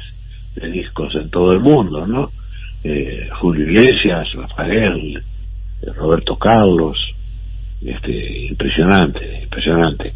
[0.54, 2.30] de discos en todo el mundo, ¿no?
[2.82, 6.98] Eh, Julio Iglesias, Rafael, eh, Roberto Carlos,
[7.82, 10.14] este, impresionante, impresionante.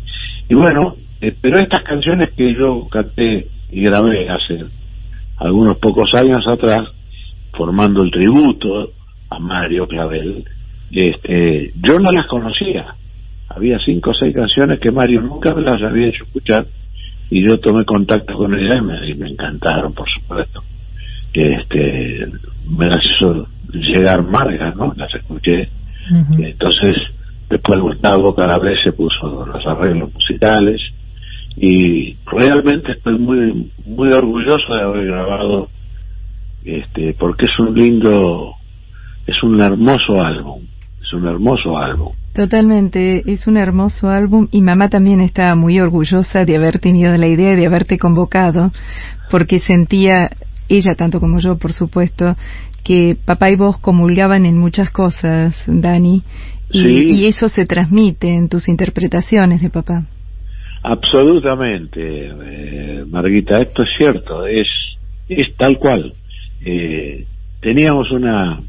[0.49, 4.65] Y bueno, eh, pero estas canciones que yo canté y grabé hace
[5.37, 6.89] algunos pocos años atrás,
[7.53, 8.93] formando el tributo
[9.31, 10.45] a Mario Clavel,
[10.91, 12.95] este, yo no las conocía.
[13.49, 16.67] Había cinco o seis canciones que Mario nunca me las había hecho escuchar
[17.31, 20.63] y yo tomé contacto con ella y me, encantaron, por supuesto.
[21.33, 22.29] Este,
[22.69, 24.93] me las hizo llegar Marga, ¿no?
[24.97, 25.69] Las escuché.
[26.39, 26.97] Entonces,
[27.49, 30.81] después Gustavo vez se puso los arreglos musicales
[31.57, 35.69] y realmente estoy muy muy orgulloso de haber grabado
[36.65, 38.55] este porque es un lindo
[39.27, 40.63] es un hermoso álbum
[41.01, 46.45] es un hermoso álbum Totalmente, es un hermoso álbum y mamá también está muy orgullosa
[46.45, 48.73] de haber tenido la idea de haberte convocado
[49.31, 50.31] porque sentía,
[50.69, 52.35] ella tanto como yo por supuesto,
[52.83, 56.25] que papá y vos comulgaban en muchas cosas, Dani,
[56.71, 60.05] y, eso se transmite en tus interpretaciones de papá.
[60.83, 64.67] Absolutamente, eh, Marguita, esto es cierto, es,
[65.29, 66.13] es tal cual.
[66.65, 67.27] Eh,
[67.61, 68.61] teníamos una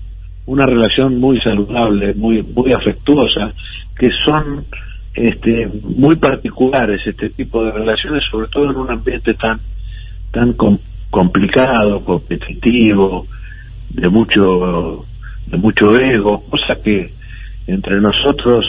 [0.45, 3.53] una relación muy saludable, muy muy afectuosa,
[3.97, 4.65] que son
[5.13, 9.59] este, muy particulares este tipo de relaciones, sobre todo en un ambiente tan
[10.31, 10.55] tan
[11.09, 13.25] complicado, competitivo,
[13.89, 15.05] de mucho
[15.47, 17.13] de mucho ego, cosa que
[17.67, 18.65] entre nosotros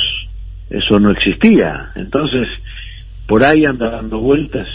[0.70, 1.90] eso no existía.
[1.96, 2.48] Entonces,
[3.26, 4.68] por ahí anda dando vueltas,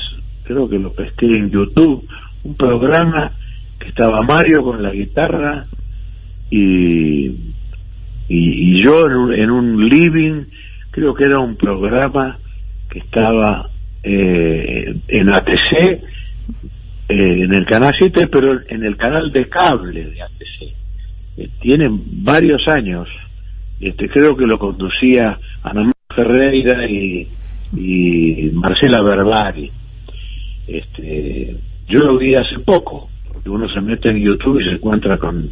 [0.43, 2.07] creo que lo pesqué en YouTube,
[2.43, 3.31] un programa
[3.79, 5.63] que estaba Mario con la guitarra
[6.51, 7.31] y,
[8.27, 10.43] y, yo en un, living,
[10.91, 12.37] creo que era un programa
[12.89, 13.69] que estaba
[14.03, 16.01] eh, en ATC, eh,
[17.07, 20.75] en el canal 7, pero en el canal de cable de ATC.
[21.37, 23.07] Eh, tiene varios años,
[23.79, 27.27] este creo que lo conducía Ana Ferreira y,
[27.75, 29.71] y Marcela Verbari.
[30.67, 31.55] Este,
[31.87, 35.49] yo lo vi hace poco, porque uno se mete en YouTube y se encuentra con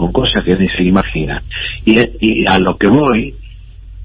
[0.00, 1.42] con cosas que ni se imagina.
[1.84, 3.34] Y, a lo que voy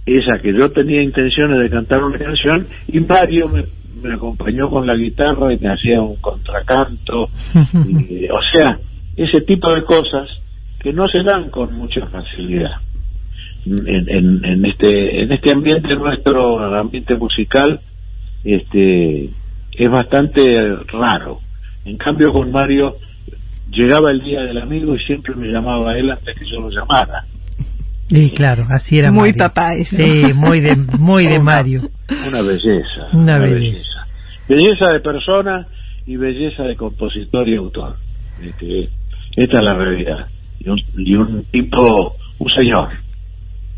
[0.05, 4.85] es a que yo tenía intenciones de cantar una canción y Mario me, acompañó con
[4.85, 7.23] la guitarra y me hacía un contracanto.
[7.53, 8.77] o sea,
[9.15, 10.29] ese tipo de cosas
[10.79, 12.75] que no se dan con mucha facilidad.
[13.65, 17.79] En, en, este en este ambiente nuestro ambiente musical
[18.43, 19.31] este
[19.71, 21.39] es bastante raro
[21.83, 22.97] en cambio con Mario
[23.69, 26.69] llegaba el día del amigo y siempre me llamaba a él antes que yo lo
[26.69, 27.25] llamara.
[28.09, 29.95] Y claro, así era muy papá eso.
[29.95, 31.89] Sí, muy de, muy de Mario.
[32.09, 33.07] Una belleza.
[33.13, 34.07] Una, belleza.
[34.47, 34.91] belleza.
[34.91, 35.67] de persona
[36.05, 37.97] y belleza de compositor y autor.
[38.41, 38.89] Este,
[39.35, 40.27] esta es la realidad.
[40.59, 42.89] Y un, y un tipo, un señor.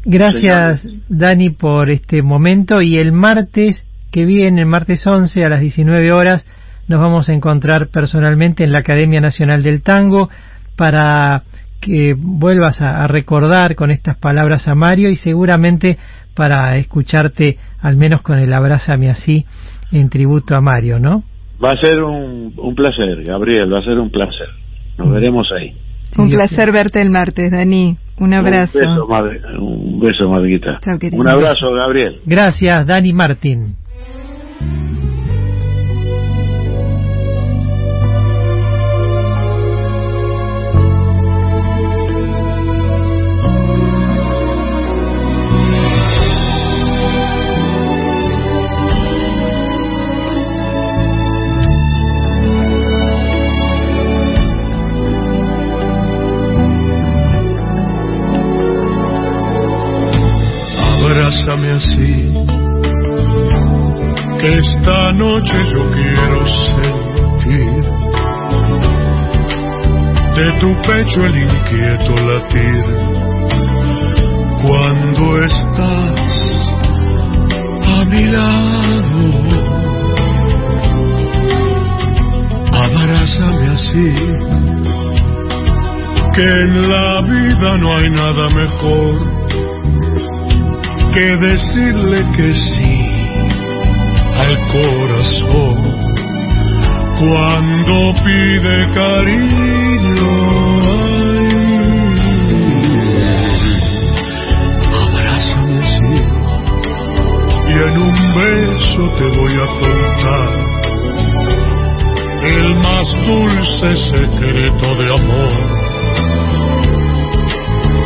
[0.04, 2.82] Gracias, Dani, por este momento.
[2.82, 6.46] Y el martes que viene, el martes 11 a las 19 horas,
[6.88, 10.30] nos vamos a encontrar personalmente en la Academia Nacional del Tango
[10.76, 11.44] para
[11.82, 15.98] que vuelvas a, recordar con estas palabras a Mario y seguramente
[16.36, 19.46] para escucharte al menos con el abrázame así
[19.92, 21.24] en tributo a Mario, ¿no?
[21.64, 24.50] Va a ser un, un placer, Gabriel, va a ser un placer.
[24.98, 25.76] Nos veremos ahí.
[26.18, 27.98] un placer verte el martes, Dani.
[28.20, 28.80] Un abrazo.
[29.60, 30.80] Un beso, un Marguita.
[31.12, 32.22] un abrazo, Gabriel.
[32.26, 33.76] Gracias, Dani Martín.
[65.18, 67.84] Noche yo quiero sentir
[70.36, 72.84] de tu pecho el inquieto latir
[74.62, 76.22] cuando estás
[77.84, 79.24] a mi lado.
[82.74, 84.14] Abrázame así,
[86.36, 89.16] que en la vida no hay nada mejor
[91.14, 93.07] que decirle que sí
[94.40, 95.76] al corazón
[97.20, 100.34] cuando pide cariño.
[105.02, 106.46] Abrázame, cielo,
[107.68, 110.52] y en un beso te voy a contar
[112.44, 115.54] el más dulce secreto de amor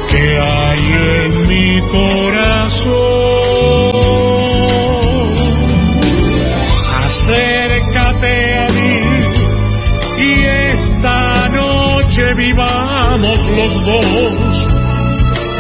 [0.10, 0.84] que hay
[1.26, 2.31] en mi corazón.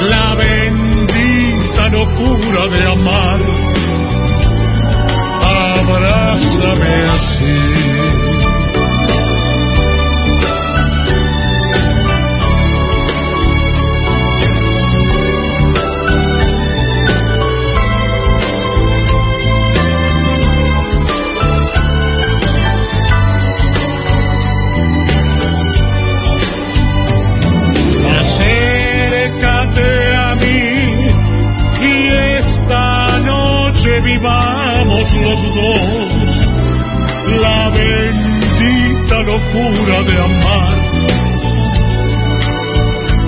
[0.10, 3.31] La bendita locura de amar.
[39.52, 40.78] Locura de amar.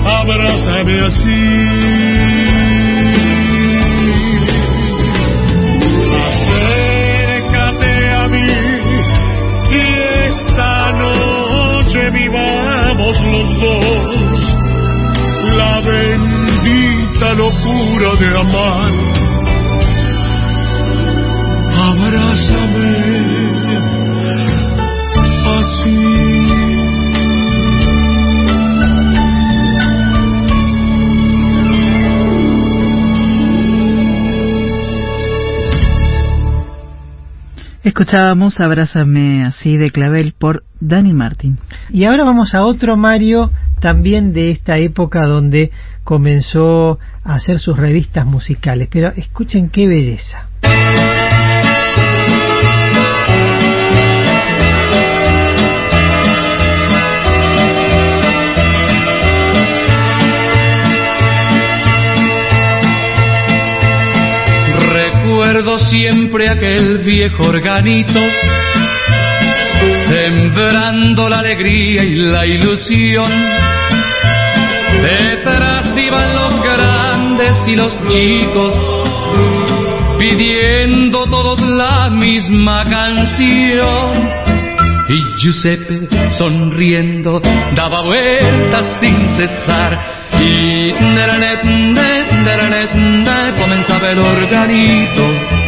[0.06, 1.40] Abrázame así.
[6.64, 8.50] Acércate a mí
[9.70, 9.82] y
[10.28, 14.24] esta noche vivamos los dos
[15.56, 18.92] la bendita locura de amar
[21.88, 23.03] abrázame
[37.84, 41.58] Escuchábamos Abrázame así de Clavel por Dani Martín.
[41.90, 45.70] Y ahora vamos a otro Mario también de esta época donde
[46.02, 48.88] comenzó a hacer sus revistas musicales.
[48.90, 50.48] Pero escuchen qué belleza.
[65.78, 68.20] Siempre aquel viejo organito,
[70.08, 73.30] sembrando la alegría y la ilusión.
[75.02, 78.76] Detrás iban los grandes y los chicos,
[80.16, 84.28] pidiendo todos la misma canción.
[85.08, 87.42] Y Giuseppe, sonriendo,
[87.74, 90.92] daba vueltas sin cesar y
[93.58, 95.63] comenzaba el organito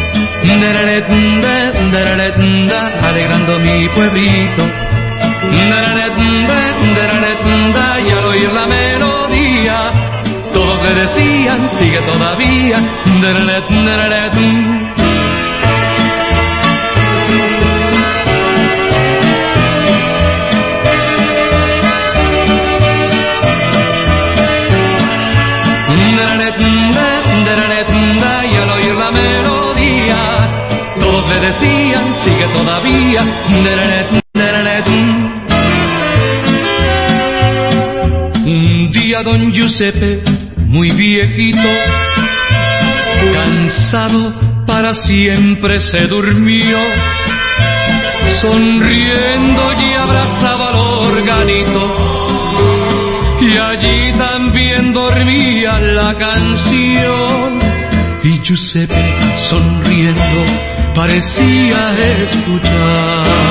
[3.02, 4.62] alegrando mi pueblito.
[5.52, 5.64] Y
[8.10, 9.92] al oír la melodía
[10.52, 12.82] todos le decían sigue todavía
[31.38, 33.20] le decían sigue todavía
[38.46, 40.22] un día don Giuseppe
[40.58, 41.68] muy viejito
[43.34, 46.78] cansado para siempre se durmió
[48.40, 51.96] sonriendo y abrazaba al organito.
[53.40, 57.60] Y allí también dormía la canción.
[58.24, 59.16] Y Giuseppe
[59.48, 63.46] sonriendo parecía escuchar.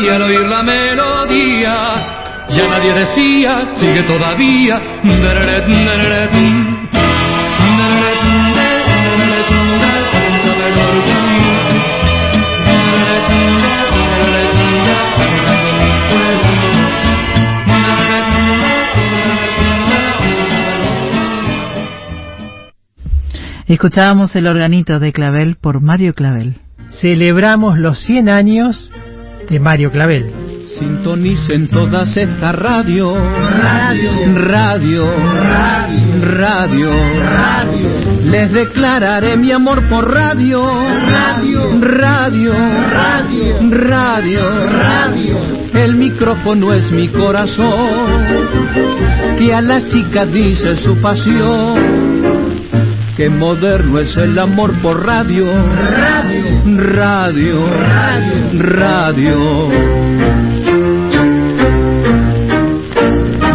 [0.00, 4.80] Y al oír la melodía, ya nadie decía, sigue todavía.
[23.68, 26.54] Escuchábamos el organito de Clavel por Mario Clavel.
[27.02, 28.90] Celebramos los 100 años
[29.50, 30.32] de Mario Clavel.
[30.78, 35.12] Sintonicen todas estas radio, radio, radio,
[36.22, 36.90] radio,
[37.20, 37.80] radio,
[38.24, 40.62] Les declararé mi amor por radio.
[41.06, 41.78] Radio.
[41.78, 42.52] Radio.
[42.54, 43.58] Radio.
[43.70, 44.66] Radio.
[44.66, 45.36] Radio.
[45.74, 48.24] El micrófono es mi corazón.
[49.38, 52.17] Que a la chica dice su pasión.
[53.18, 55.52] Qué moderno es el amor por radio.
[55.52, 56.62] Radio.
[56.62, 57.66] Radio.
[58.52, 59.68] Radio.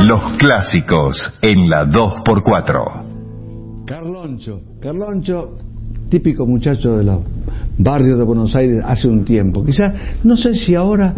[0.06, 3.86] Los clásicos en la 2x4.
[3.86, 4.60] Carloncho.
[4.82, 5.58] Carloncho,
[6.10, 7.22] típico muchacho de los
[7.78, 9.64] barrios de Buenos Aires hace un tiempo.
[9.64, 9.94] Quizás,
[10.26, 11.14] no sé si ahora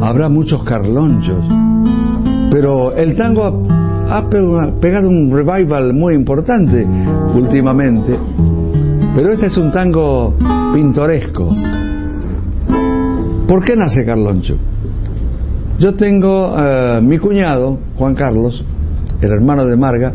[0.00, 1.44] habrá muchos carlonchos,
[2.48, 3.66] pero el tango
[4.12, 4.28] ha
[4.80, 6.86] pegado un revival muy importante
[7.34, 8.18] últimamente.
[9.14, 10.34] Pero este es un tango
[10.74, 11.54] pintoresco.
[13.48, 14.56] ¿Por qué nace Carloncho?
[15.78, 18.64] Yo tengo eh, mi cuñado, Juan Carlos,
[19.20, 20.12] el hermano de Marga,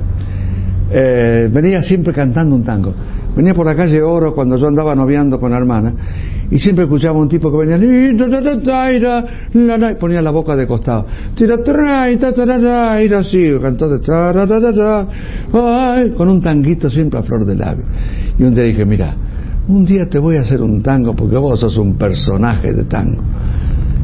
[0.92, 2.94] eh, venía siempre cantando un tango.
[3.36, 5.94] Venía por la calle Oro cuando yo andaba noviando con la hermana
[6.50, 7.78] y siempre escuchaba un tipo que venía
[9.92, 11.06] y ponía la boca de costado.
[13.18, 14.00] Así, de
[16.16, 17.86] con un tanguito siempre a flor de labio.
[18.40, 19.16] Y un día dije, mira,
[19.68, 23.22] un día te voy a hacer un tango porque vos sos un personaje de tango.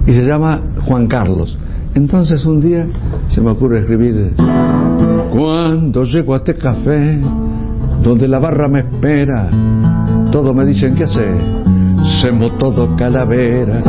[0.06, 1.58] Y se llama Juan Carlos.
[1.96, 2.86] Entonces un día
[3.30, 4.34] se me ocurre escribir,
[5.32, 7.20] cuando llego a este café,
[8.04, 9.50] donde la barra me espera,
[10.32, 11.38] todos me dicen qué hacer,
[12.24, 13.82] somos todo calavera,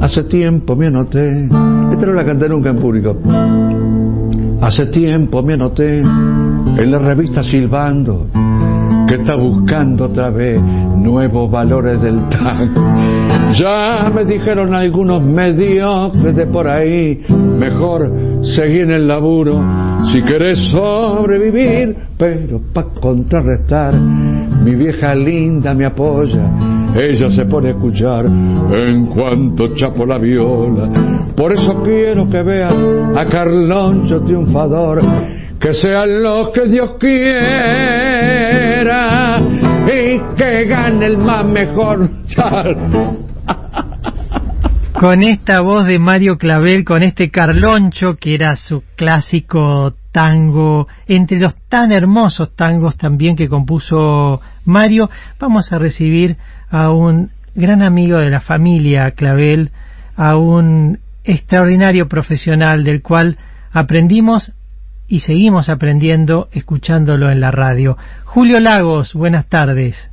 [0.00, 1.44] hace tiempo me anoté.
[1.92, 3.18] Esta no la canté nunca en público.
[4.62, 8.28] Hace tiempo me anoté en la revista Silbando
[9.10, 12.80] que está buscando otra vez nuevos valores del tango.
[13.54, 17.20] Ya me dijeron algunos mediocres de por ahí,
[17.58, 18.08] mejor
[18.54, 19.60] seguir en el laburo
[20.12, 26.48] si querés sobrevivir, pero para contrarrestar, mi vieja linda me apoya,
[26.94, 30.88] ella se pone a escuchar en cuanto chapo la viola.
[31.36, 35.00] Por eso quiero que vean a Carloncho triunfador,
[35.60, 37.40] que sea lo que Dios quiera
[39.84, 42.08] y que gane el más mejor.
[44.98, 51.38] con esta voz de Mario Clavel, con este Carloncho, que era su clásico tango, entre
[51.38, 56.38] los tan hermosos tangos también que compuso Mario, vamos a recibir
[56.70, 59.70] a un gran amigo de la familia Clavel,
[60.16, 63.36] a un extraordinario profesional del cual
[63.72, 64.52] aprendimos
[65.10, 67.98] y seguimos aprendiendo escuchándolo en la radio.
[68.24, 70.08] Julio Lagos, buenas tardes.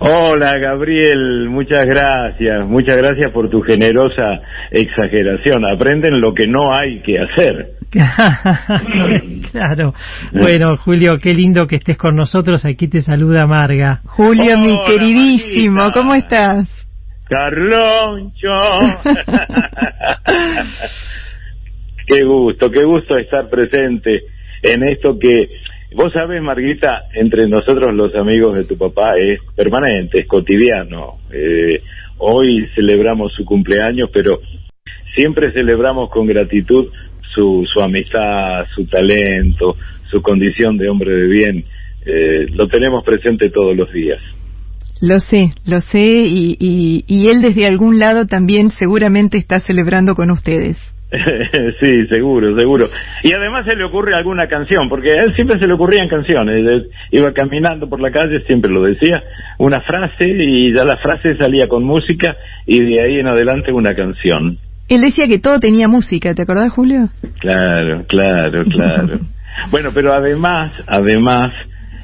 [0.00, 4.40] Hola Gabriel, muchas gracias, muchas gracias por tu generosa
[4.72, 5.64] exageración.
[5.64, 7.74] Aprenden lo que no hay que hacer.
[9.52, 9.94] claro.
[10.32, 12.64] Bueno, Julio, qué lindo que estés con nosotros.
[12.64, 14.00] Aquí te saluda Marga.
[14.04, 16.68] Julio, mi queridísimo, ¿cómo estás?
[17.28, 18.50] Carloncho.
[22.06, 24.24] qué gusto, qué gusto estar presente
[24.62, 25.48] en esto que
[25.94, 31.18] vos sabes, Marguita, entre nosotros los amigos de tu papá es permanente, es cotidiano.
[31.30, 31.80] Eh,
[32.18, 34.40] hoy celebramos su cumpleaños, pero
[35.14, 36.88] siempre celebramos con gratitud
[37.34, 39.76] su, su amistad, su talento,
[40.10, 41.64] su condición de hombre de bien.
[42.06, 44.20] Eh, lo tenemos presente todos los días.
[45.00, 50.78] Lo sé, lo sé, y él desde algún lado también seguramente está celebrando con ustedes.
[51.80, 52.88] sí, seguro, seguro.
[53.22, 56.86] Y además se le ocurre alguna canción, porque a él siempre se le ocurrían canciones.
[57.10, 59.22] Iba caminando por la calle, siempre lo decía,
[59.58, 62.36] una frase y ya la frase salía con música
[62.66, 64.58] y de ahí en adelante una canción.
[64.88, 67.08] Él decía que todo tenía música, ¿te acordás, Julio?
[67.40, 69.20] Claro, claro, claro.
[69.70, 71.52] bueno, pero además, además,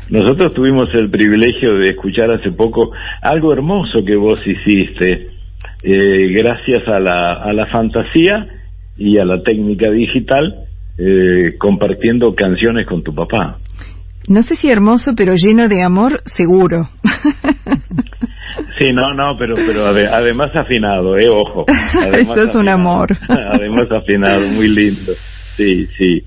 [0.08, 5.28] nosotros tuvimos el privilegio de escuchar hace poco algo hermoso que vos hiciste,
[5.82, 8.46] eh, gracias a la, a la fantasía
[9.00, 10.66] y a la técnica digital,
[10.98, 13.56] eh, compartiendo canciones con tu papá.
[14.28, 16.90] No sé si hermoso, pero lleno de amor, seguro.
[18.78, 21.64] Sí, no, no, pero pero además afinado, eh, ojo.
[22.12, 23.08] Eso es un amor.
[23.28, 25.12] Además afinado, muy lindo.
[25.56, 26.22] Sí, sí.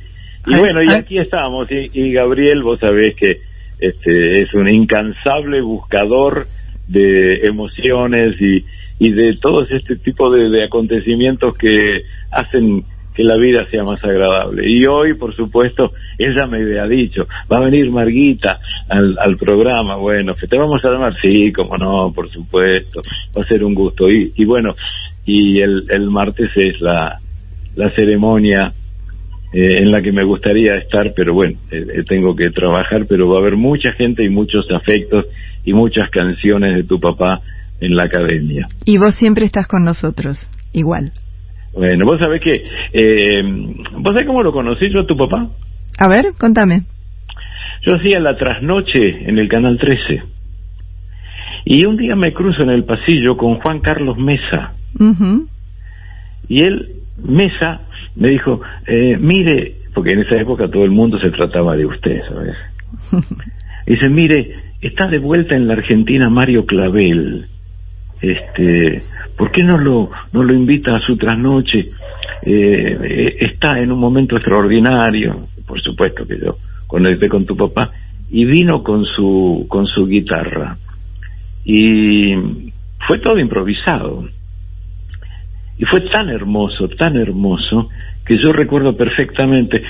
[0.47, 1.67] Y bueno, y aquí estamos.
[1.71, 3.39] Y, y, Gabriel, vos sabés que
[3.79, 6.47] este es un incansable buscador
[6.87, 8.65] de emociones y,
[8.99, 12.83] y de todos este tipo de, de acontecimientos que hacen
[13.13, 14.67] que la vida sea más agradable.
[14.67, 18.59] Y hoy, por supuesto, ella me había dicho, va a venir Marguita
[18.89, 23.01] al, al programa, bueno, que te vamos a llamar, sí, como no, por supuesto,
[23.37, 24.09] va a ser un gusto.
[24.09, 24.75] Y, y bueno,
[25.25, 27.19] y el, el martes es la,
[27.75, 28.73] la ceremonia
[29.53, 33.29] eh, en la que me gustaría estar, pero bueno, eh, eh, tengo que trabajar, pero
[33.29, 35.25] va a haber mucha gente y muchos afectos
[35.63, 37.41] y muchas canciones de tu papá
[37.79, 38.67] en la academia.
[38.85, 41.11] Y vos siempre estás con nosotros, igual.
[41.73, 42.51] Bueno, vos sabés que,
[42.93, 43.43] eh,
[43.97, 45.49] ¿vos sabés cómo lo conocí yo a tu papá?
[45.97, 46.83] A ver, contame.
[47.85, 50.23] Yo hacía la trasnoche en el Canal 13.
[51.65, 54.73] Y un día me cruzo en el pasillo con Juan Carlos Mesa.
[56.47, 57.81] Y él, Mesa,
[58.15, 62.21] me dijo, eh, mire, porque en esa época todo el mundo se trataba de usted,
[62.29, 62.55] ¿sabes?
[63.85, 67.47] Dice, mire, está de vuelta en la Argentina Mario Clavel
[68.23, 69.03] este
[69.37, 71.89] ¿por qué no lo invita a su trasnoche?
[72.45, 77.91] Eh, está en un momento extraordinario, por supuesto que yo conecté con tu papá
[78.29, 80.77] y vino con su con su guitarra
[81.65, 82.33] y
[83.07, 84.27] fue todo improvisado
[85.77, 87.89] y fue tan hermoso, tan hermoso
[88.25, 89.81] que yo recuerdo perfectamente.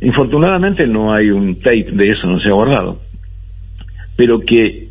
[0.00, 3.00] Infortunadamente no hay un tape de eso, no se ha guardado,
[4.16, 4.88] pero que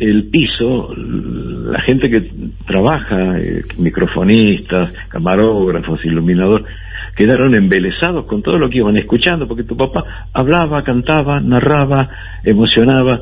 [0.00, 2.30] el piso, la gente que
[2.66, 6.64] trabaja, eh, microfonistas, camarógrafos, iluminador,
[7.14, 12.08] quedaron embelesados con todo lo que iban escuchando, porque tu papá hablaba, cantaba, narraba,
[12.44, 13.20] emocionaba,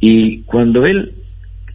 [0.00, 1.12] y cuando él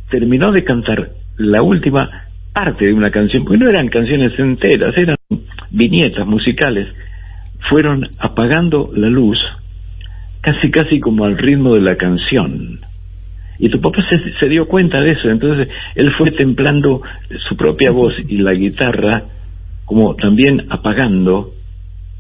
[0.09, 5.15] terminó de cantar la última parte de una canción, porque no eran canciones enteras, eran
[5.69, 6.88] viñetas musicales,
[7.69, 9.38] fueron apagando la luz
[10.41, 12.80] casi casi como al ritmo de la canción
[13.60, 13.99] y tu papá
[14.40, 17.02] se, dio cuenta de eso, entonces él fue templando
[17.48, 19.23] su propia voz y la guitarra,
[19.86, 21.52] como también apagando,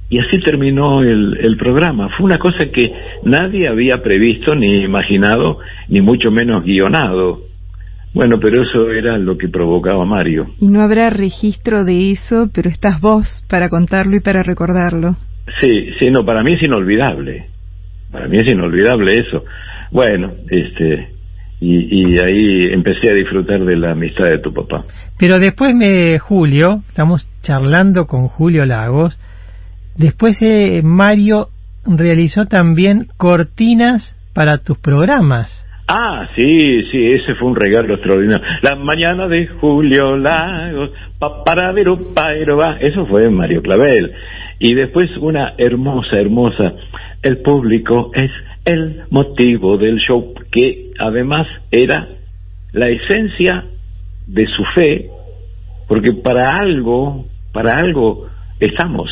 [0.09, 2.09] y así terminó el, el programa.
[2.17, 2.91] Fue una cosa que
[3.23, 7.41] nadie había previsto, ni imaginado, ni mucho menos guionado.
[8.13, 10.47] Bueno, pero eso era lo que provocaba Mario.
[10.59, 15.15] Y no habrá registro de eso, pero estás vos para contarlo y para recordarlo.
[15.61, 17.45] Sí, sí, no, para mí es inolvidable.
[18.11, 19.43] Para mí es inolvidable eso.
[19.91, 21.09] Bueno, este,
[21.61, 24.85] y, y, ahí empecé a disfrutar de la amistad de tu papá.
[25.17, 29.19] Pero después me Julio, estamos charlando con Julio Lagos,
[29.97, 31.49] después eh, Mario
[31.85, 35.65] realizó también cortinas para tus programas.
[35.91, 38.45] Ah, sí, sí, ese fue un regalo extraordinario.
[38.61, 40.91] La mañana de Julio Lagos,
[41.43, 41.87] para ver
[42.79, 44.13] eso fue Mario Clavel.
[44.59, 46.73] Y después una hermosa, hermosa,
[47.23, 48.29] el público es
[48.69, 52.07] el motivo del show, que además era
[52.71, 53.65] la esencia
[54.27, 55.09] de su fe,
[55.87, 58.27] porque para algo, para algo
[58.59, 59.11] estamos.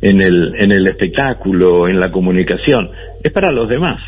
[0.00, 2.90] en el, en el espectáculo, en la comunicación,
[3.22, 4.00] es para los demás.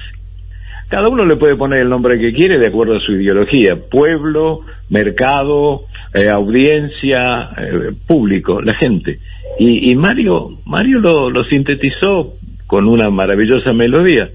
[0.89, 4.61] Cada uno le puede poner el nombre que quiere de acuerdo a su ideología, pueblo,
[4.89, 9.19] mercado, eh, audiencia, eh, público, la gente.
[9.59, 12.35] Y, y Mario, Mario lo, lo sintetizó
[12.67, 14.31] con una maravillosa melodía.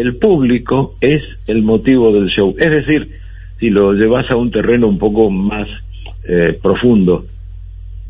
[0.00, 2.54] El público es el motivo del show.
[2.58, 3.10] Es decir,
[3.58, 5.68] si lo llevas a un terreno un poco más
[6.26, 7.26] eh, profundo,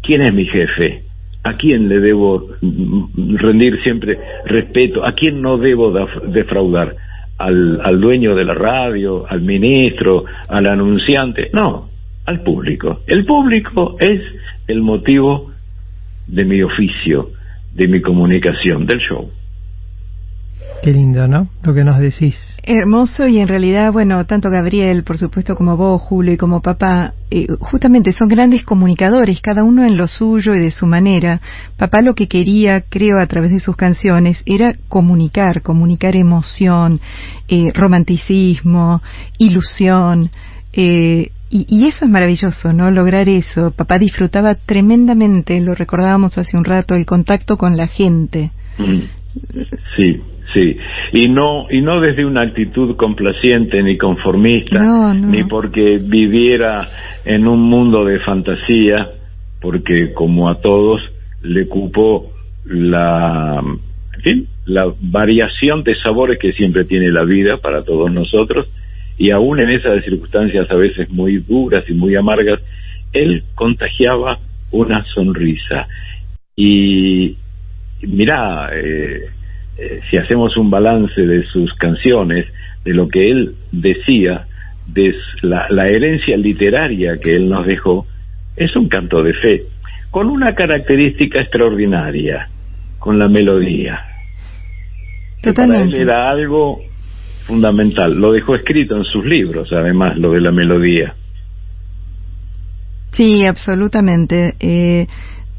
[0.00, 1.02] ¿quién es mi jefe?
[1.42, 5.04] ¿A quién le debo rendir siempre respeto?
[5.04, 5.92] ¿A quién no debo
[6.28, 6.94] defraudar?
[7.38, 9.26] ¿Al, al dueño de la radio?
[9.28, 10.26] ¿Al ministro?
[10.48, 11.50] ¿Al anunciante?
[11.52, 11.88] No,
[12.24, 13.00] al público.
[13.08, 14.20] El público es
[14.68, 15.50] el motivo
[16.28, 17.30] de mi oficio,
[17.74, 19.28] de mi comunicación, del show.
[20.82, 21.48] Qué lindo, ¿no?
[21.62, 22.34] Lo que nos decís.
[22.62, 27.12] Hermoso y en realidad, bueno, tanto Gabriel, por supuesto, como vos, Julio, y como papá,
[27.30, 31.40] eh, justamente son grandes comunicadores, cada uno en lo suyo y de su manera.
[31.76, 37.00] Papá lo que quería, creo, a través de sus canciones, era comunicar, comunicar emoción,
[37.48, 39.02] eh, romanticismo,
[39.36, 40.30] ilusión.
[40.72, 42.90] Eh, y, y, eso es maravilloso, ¿no?
[42.90, 43.72] Lograr eso.
[43.72, 48.52] Papá disfrutaba tremendamente, lo recordábamos hace un rato, el contacto con la gente.
[49.96, 50.22] Sí,
[50.54, 50.76] Sí,
[51.12, 56.88] y no y no desde una actitud complaciente ni conformista, ni porque viviera
[57.24, 59.10] en un mundo de fantasía,
[59.60, 61.00] porque como a todos
[61.42, 62.32] le cupo
[62.64, 63.62] la
[64.16, 68.68] en fin, la variación de sabores que siempre tiene la vida para todos nosotros.
[69.16, 72.60] Y aún en esas circunstancias a veces muy duras y muy amargas,
[73.12, 74.38] él contagiaba
[74.70, 75.86] una sonrisa.
[76.56, 77.36] Y
[78.02, 79.30] mira, eh,
[79.80, 82.46] eh, si hacemos un balance de sus canciones,
[82.84, 84.46] de lo que él decía,
[84.86, 88.06] de la, la herencia literaria que él nos dejó,
[88.56, 89.62] es un canto de fe,
[90.10, 92.48] con una característica extraordinaria,
[92.98, 94.00] con la melodía.
[95.40, 95.92] Totalmente.
[95.92, 96.82] para él era algo
[97.46, 98.14] fundamental.
[98.14, 101.14] Lo dejó escrito en sus libros, además, lo de la melodía.
[103.12, 104.54] Sí, absolutamente.
[104.60, 105.06] Eh,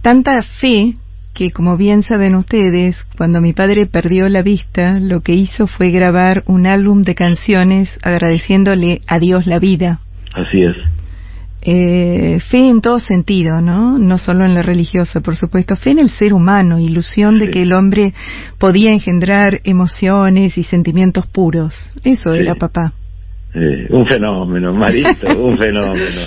[0.04, 0.96] tanta fe
[1.34, 5.92] que, como bien saben ustedes, cuando mi padre perdió la vista, lo que hizo fue
[5.92, 10.00] grabar un álbum de canciones agradeciéndole a Dios la vida.
[10.34, 10.76] Así es.
[11.64, 14.00] Eh, fe en todo sentido, ¿no?
[14.00, 15.76] No solo en la religiosa, por supuesto.
[15.76, 18.14] Fe en el ser humano, ilusión de que el hombre
[18.58, 21.74] podía engendrar emociones y sentimientos puros.
[22.04, 22.94] Eso era papá.
[23.54, 26.22] Eh, un fenómeno, Marito, un fenómeno.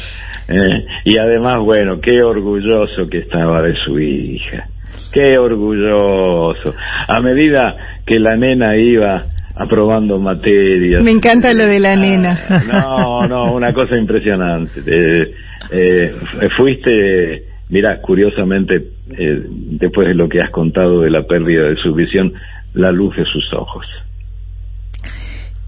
[0.46, 4.68] Eh, y además, bueno, qué orgulloso que estaba de su hija.
[5.14, 6.74] Qué orgulloso.
[7.06, 9.24] A medida que la nena iba
[9.54, 11.04] aprobando materias.
[11.04, 12.62] Me encanta lo de la ah, nena.
[12.66, 14.80] No, no, una cosa impresionante.
[14.84, 15.34] Eh,
[15.70, 16.12] eh,
[16.56, 18.74] fuiste, mira, curiosamente,
[19.16, 22.32] eh, después de lo que has contado de la pérdida de su visión,
[22.74, 23.86] la luz de sus ojos.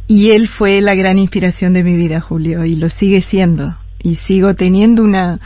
[0.09, 3.77] Y él fue la gran inspiración de mi vida, Julio, y lo sigue siendo.
[4.03, 5.39] Y sigo teniendo una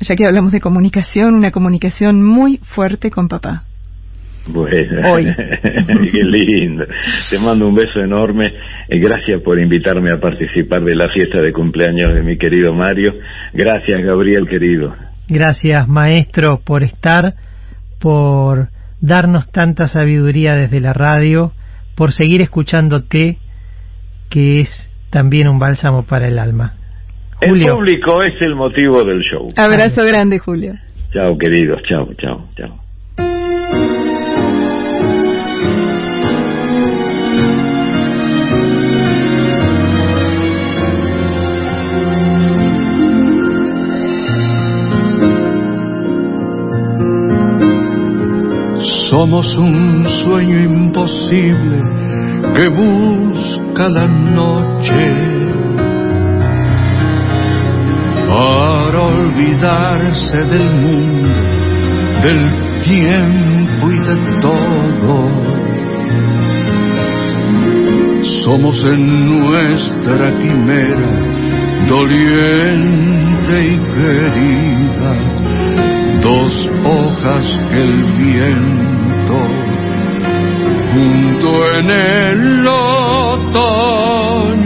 [0.00, 3.64] ya que hablamos de comunicación, una comunicación muy fuerte con papá.
[4.48, 5.26] Bueno, Hoy.
[6.12, 6.84] qué lindo.
[7.30, 8.52] Te mando un beso enorme.
[8.88, 13.14] y Gracias por invitarme a participar de la fiesta de cumpleaños de mi querido Mario.
[13.52, 14.94] Gracias, Gabriel, querido.
[15.28, 17.34] Gracias, maestro, por estar,
[17.98, 18.68] por
[19.00, 21.52] darnos tanta sabiduría desde la radio,
[21.96, 23.38] por seguir escuchándote,
[24.30, 26.75] que es también un bálsamo para el alma.
[27.40, 29.48] El público es el motivo del show.
[29.56, 30.72] Abrazo grande, Julio.
[31.12, 31.82] Chao, queridos.
[31.82, 32.86] Chao, chao, chao.
[49.10, 51.80] Somos un sueño imposible
[52.54, 55.35] que busca la noche
[58.26, 61.28] para olvidarse del mundo,
[62.22, 65.30] del tiempo y de todo.
[68.44, 71.10] Somos en nuestra quimera
[71.88, 75.12] doliente y querida,
[76.22, 76.52] dos
[76.84, 79.38] hojas que el viento
[80.92, 81.48] junto
[81.78, 83.86] en el otoño.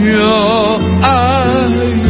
[0.01, 2.00] vida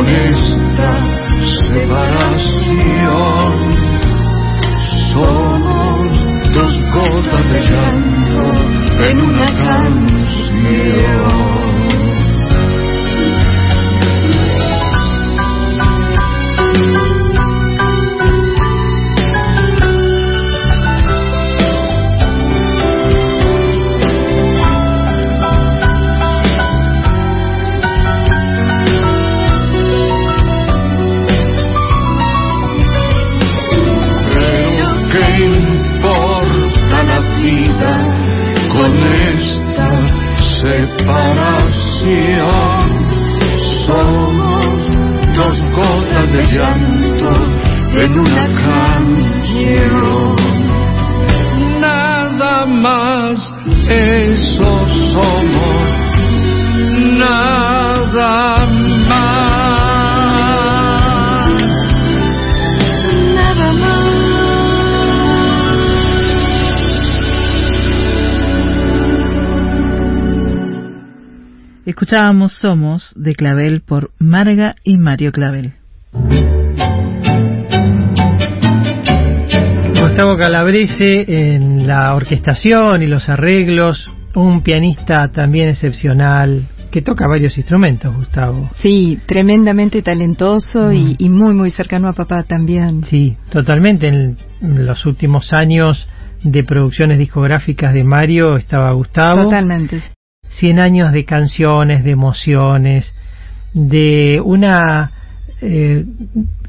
[0.00, 0.59] con
[72.10, 75.74] Escuchábamos Somos de Clavel por Marga y Mario Clavel.
[79.94, 87.56] Gustavo Calabrese en la orquestación y los arreglos, un pianista también excepcional que toca varios
[87.56, 88.70] instrumentos, Gustavo.
[88.78, 93.04] Sí, tremendamente talentoso y, y muy, muy cercano a papá también.
[93.04, 94.08] Sí, totalmente.
[94.08, 96.08] En los últimos años
[96.42, 99.44] de producciones discográficas de Mario estaba Gustavo.
[99.44, 100.02] Totalmente.
[100.50, 103.14] Cien años de canciones, de emociones,
[103.72, 105.12] de una...
[105.60, 106.04] eh,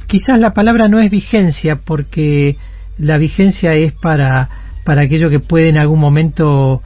[0.08, 2.58] quizás la palabra no es vigencia, porque
[2.98, 4.50] la vigencia es para,
[4.86, 6.82] para aquello que puede en algún momento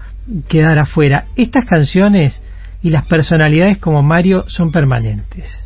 [0.48, 1.26] quedar afuera.
[1.36, 2.42] Estas canciones
[2.82, 5.62] y las personalidades como Mario son permanentes.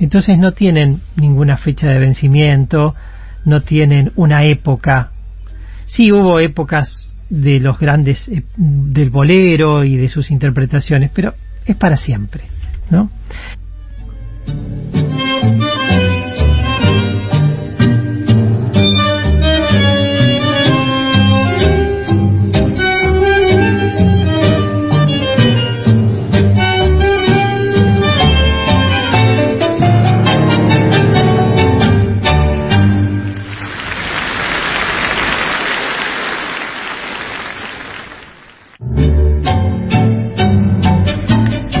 [0.00, 2.94] Entonces no tienen ninguna fecha de vencimiento,
[3.44, 5.10] no tienen una época.
[5.86, 11.34] Sí hubo épocas de los grandes eh, del bolero y de sus interpretaciones, pero
[11.66, 12.44] es para siempre,
[12.90, 13.10] ¿no?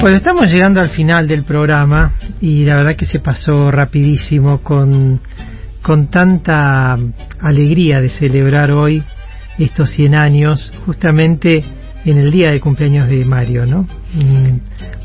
[0.04, 5.18] Bueno, estamos llegando al final del programa y la verdad que se pasó rapidísimo con,
[5.80, 6.98] con tanta
[7.40, 9.02] alegría de celebrar hoy
[9.58, 11.64] estos 100 años, justamente
[12.04, 13.86] en el día de cumpleaños de Mario, ¿no?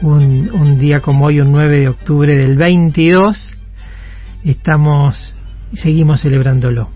[0.01, 3.53] Un, un día como hoy, un 9 de octubre del 22,
[4.43, 5.33] estamos,
[5.75, 6.89] seguimos celebrándolo.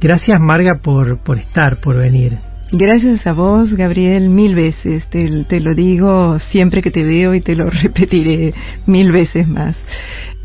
[0.00, 2.53] Gracias Marga por, por estar, por venir.
[2.76, 5.06] Gracias a vos, Gabriel, mil veces.
[5.08, 8.52] Te, lo digo siempre que te veo y te lo repetiré
[8.86, 9.76] mil veces más.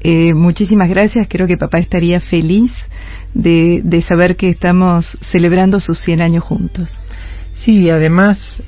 [0.02, 1.26] Eh, muchísimas gracias.
[1.28, 2.72] Creo que papá estaría feliz
[3.34, 6.96] de, de, saber que estamos celebrando sus 100 años juntos.
[7.56, 8.62] Sí, además,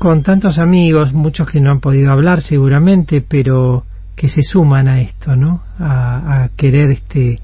[0.00, 3.84] con tantos amigos, muchos que no han podido hablar seguramente, pero
[4.16, 5.62] que se suman a esto, ¿no?
[5.78, 7.38] A, a querer este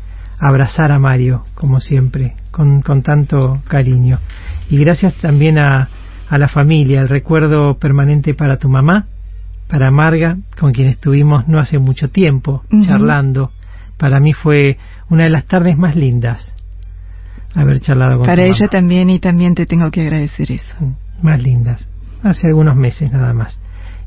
[0.48, 4.18] abrazar a Mario, como siempre, con, con tanto cariño
[4.70, 5.88] y gracias también a,
[6.28, 9.06] a la familia, el recuerdo permanente para tu mamá,
[9.68, 12.86] para Marga, con quien estuvimos no hace mucho tiempo uh -huh.
[12.86, 13.50] charlando.
[13.98, 14.76] Para mí fue
[15.08, 16.54] una de las tardes más lindas
[17.54, 18.70] haber charlado con Para tu ella mamá.
[18.70, 20.74] también y también te tengo que agradecer eso.
[21.22, 21.88] Más lindas,
[22.22, 23.60] hace algunos meses nada más.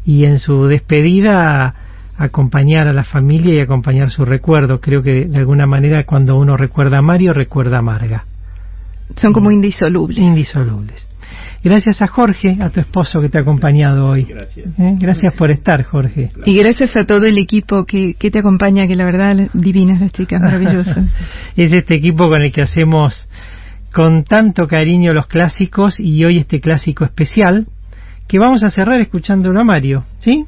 [0.05, 1.73] Y en su despedida
[2.17, 4.79] acompañar a la familia y acompañar su recuerdo.
[4.79, 8.25] Creo que de alguna manera cuando uno recuerda a Mario, recuerda a Marga.
[9.15, 10.17] Son como indisolubles.
[10.17, 11.07] Indisolubles.
[11.63, 14.23] Gracias a Jorge, a tu esposo que te ha acompañado hoy.
[14.23, 14.79] Gracias.
[14.79, 14.95] ¿Eh?
[14.99, 16.31] Gracias por estar, Jorge.
[16.45, 20.11] Y gracias a todo el equipo que, que te acompaña, que la verdad, divinas las
[20.11, 20.97] chicas, maravillosas.
[21.55, 23.27] es este equipo con el que hacemos
[23.93, 27.67] con tanto cariño los clásicos y hoy este clásico especial
[28.27, 30.45] que vamos a cerrar escuchándolo a Mario, ¿sí?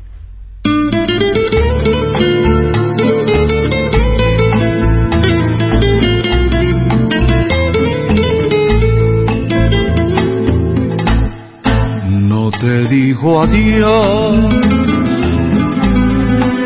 [12.59, 14.37] Te digo adiós,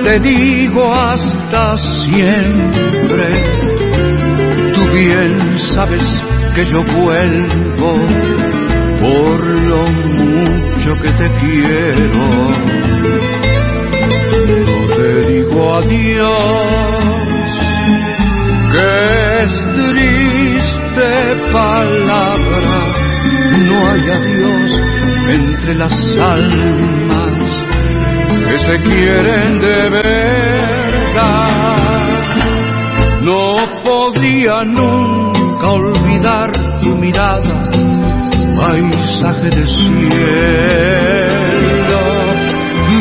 [0.03, 3.29] te digo hasta siempre.
[4.73, 6.01] Tú bien sabes
[6.55, 7.93] que yo vuelvo
[9.01, 12.25] por lo mucho que te quiero.
[14.65, 17.13] No te digo adiós,
[18.71, 19.51] que es
[19.91, 21.07] triste
[21.51, 22.77] palabra,
[23.67, 24.92] no hay adiós
[25.33, 27.33] entre las almas
[28.49, 31.23] que se quieren de verdad.
[33.21, 36.51] No podía nunca olvidar
[36.81, 37.69] tu mirada,
[38.57, 40.83] paisaje de cielo,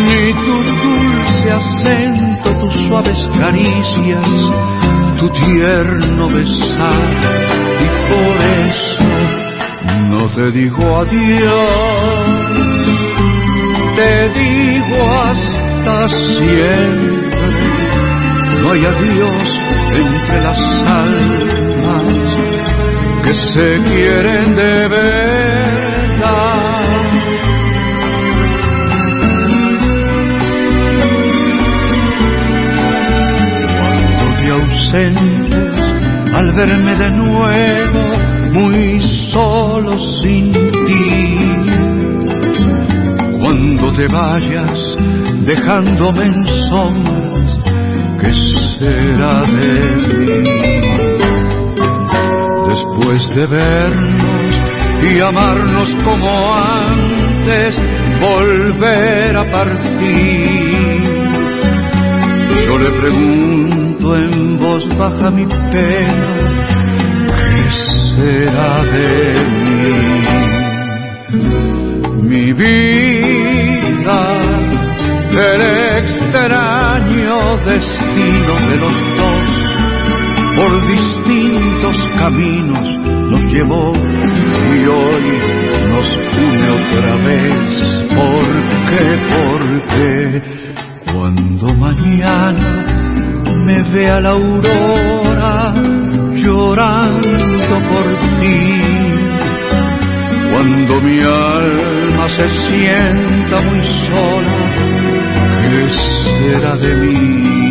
[0.07, 4.31] ni tu dulce acento, tus suaves caricias,
[5.19, 7.17] tu tierno besar,
[7.81, 9.22] y por eso
[10.09, 12.27] no te digo adiós,
[13.97, 17.13] te digo hasta siempre,
[18.61, 19.43] no hay adiós
[19.95, 22.07] entre las almas
[23.25, 25.33] que se quieren de verdad.
[33.79, 35.81] Cuando te ausentes
[36.33, 39.01] al verme de nuevo, muy
[39.33, 41.53] solo sin ti.
[43.43, 44.79] Cuando te vayas
[45.45, 47.59] dejándome en sombras,
[48.21, 48.33] ¿qué
[48.79, 50.73] será de mí?
[52.69, 54.73] Después de vernos
[55.03, 57.77] y amarnos como antes,
[58.21, 61.03] volver a partir.
[62.67, 66.77] Yo le pregunto en voz baja mi pena,
[67.27, 69.09] ¿qué será de
[69.65, 69.95] mí?
[72.29, 74.21] Mi vida,
[75.31, 75.61] el
[75.99, 79.47] extraño destino de los dos,
[80.57, 82.87] por distintos caminos
[83.31, 85.27] nos llevó y hoy
[85.89, 86.09] nos
[86.47, 87.71] une otra vez.
[88.15, 88.47] ¿Por
[88.89, 89.05] qué?
[89.33, 90.13] Porque
[91.13, 92.69] cuando mañana
[93.67, 95.75] me vea la aurora
[96.35, 97.42] llorando
[98.39, 98.81] ti,
[100.51, 104.73] cuando mi alma se sienta muy sola,
[105.63, 107.62] ¿qué será de mí?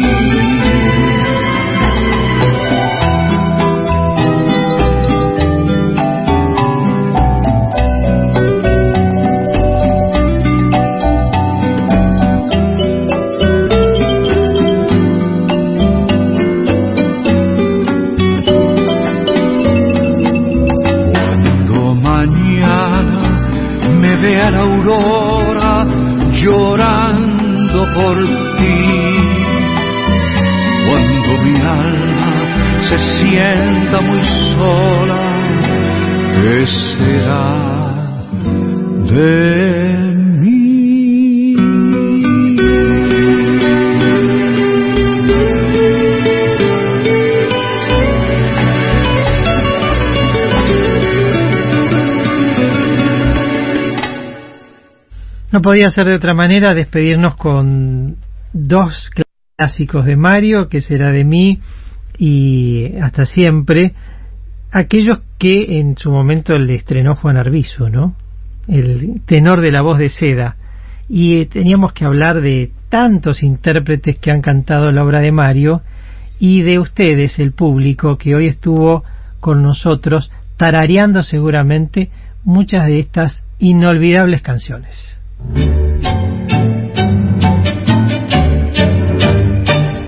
[55.62, 58.16] Podía ser de otra manera despedirnos con
[58.54, 59.12] dos
[59.58, 61.60] clásicos de Mario, que será de mí
[62.18, 63.94] y hasta siempre,
[64.72, 68.16] aquellos que en su momento le estrenó Juan Arbizu, ¿no?
[68.68, 70.56] El tenor de la voz de seda.
[71.08, 75.82] Y eh, teníamos que hablar de tantos intérpretes que han cantado la obra de Mario
[76.40, 79.04] y de ustedes, el público, que hoy estuvo
[79.40, 82.10] con nosotros tarareando seguramente
[82.44, 85.21] muchas de estas inolvidables canciones.
[85.56, 85.64] え
[86.38, 86.41] っ?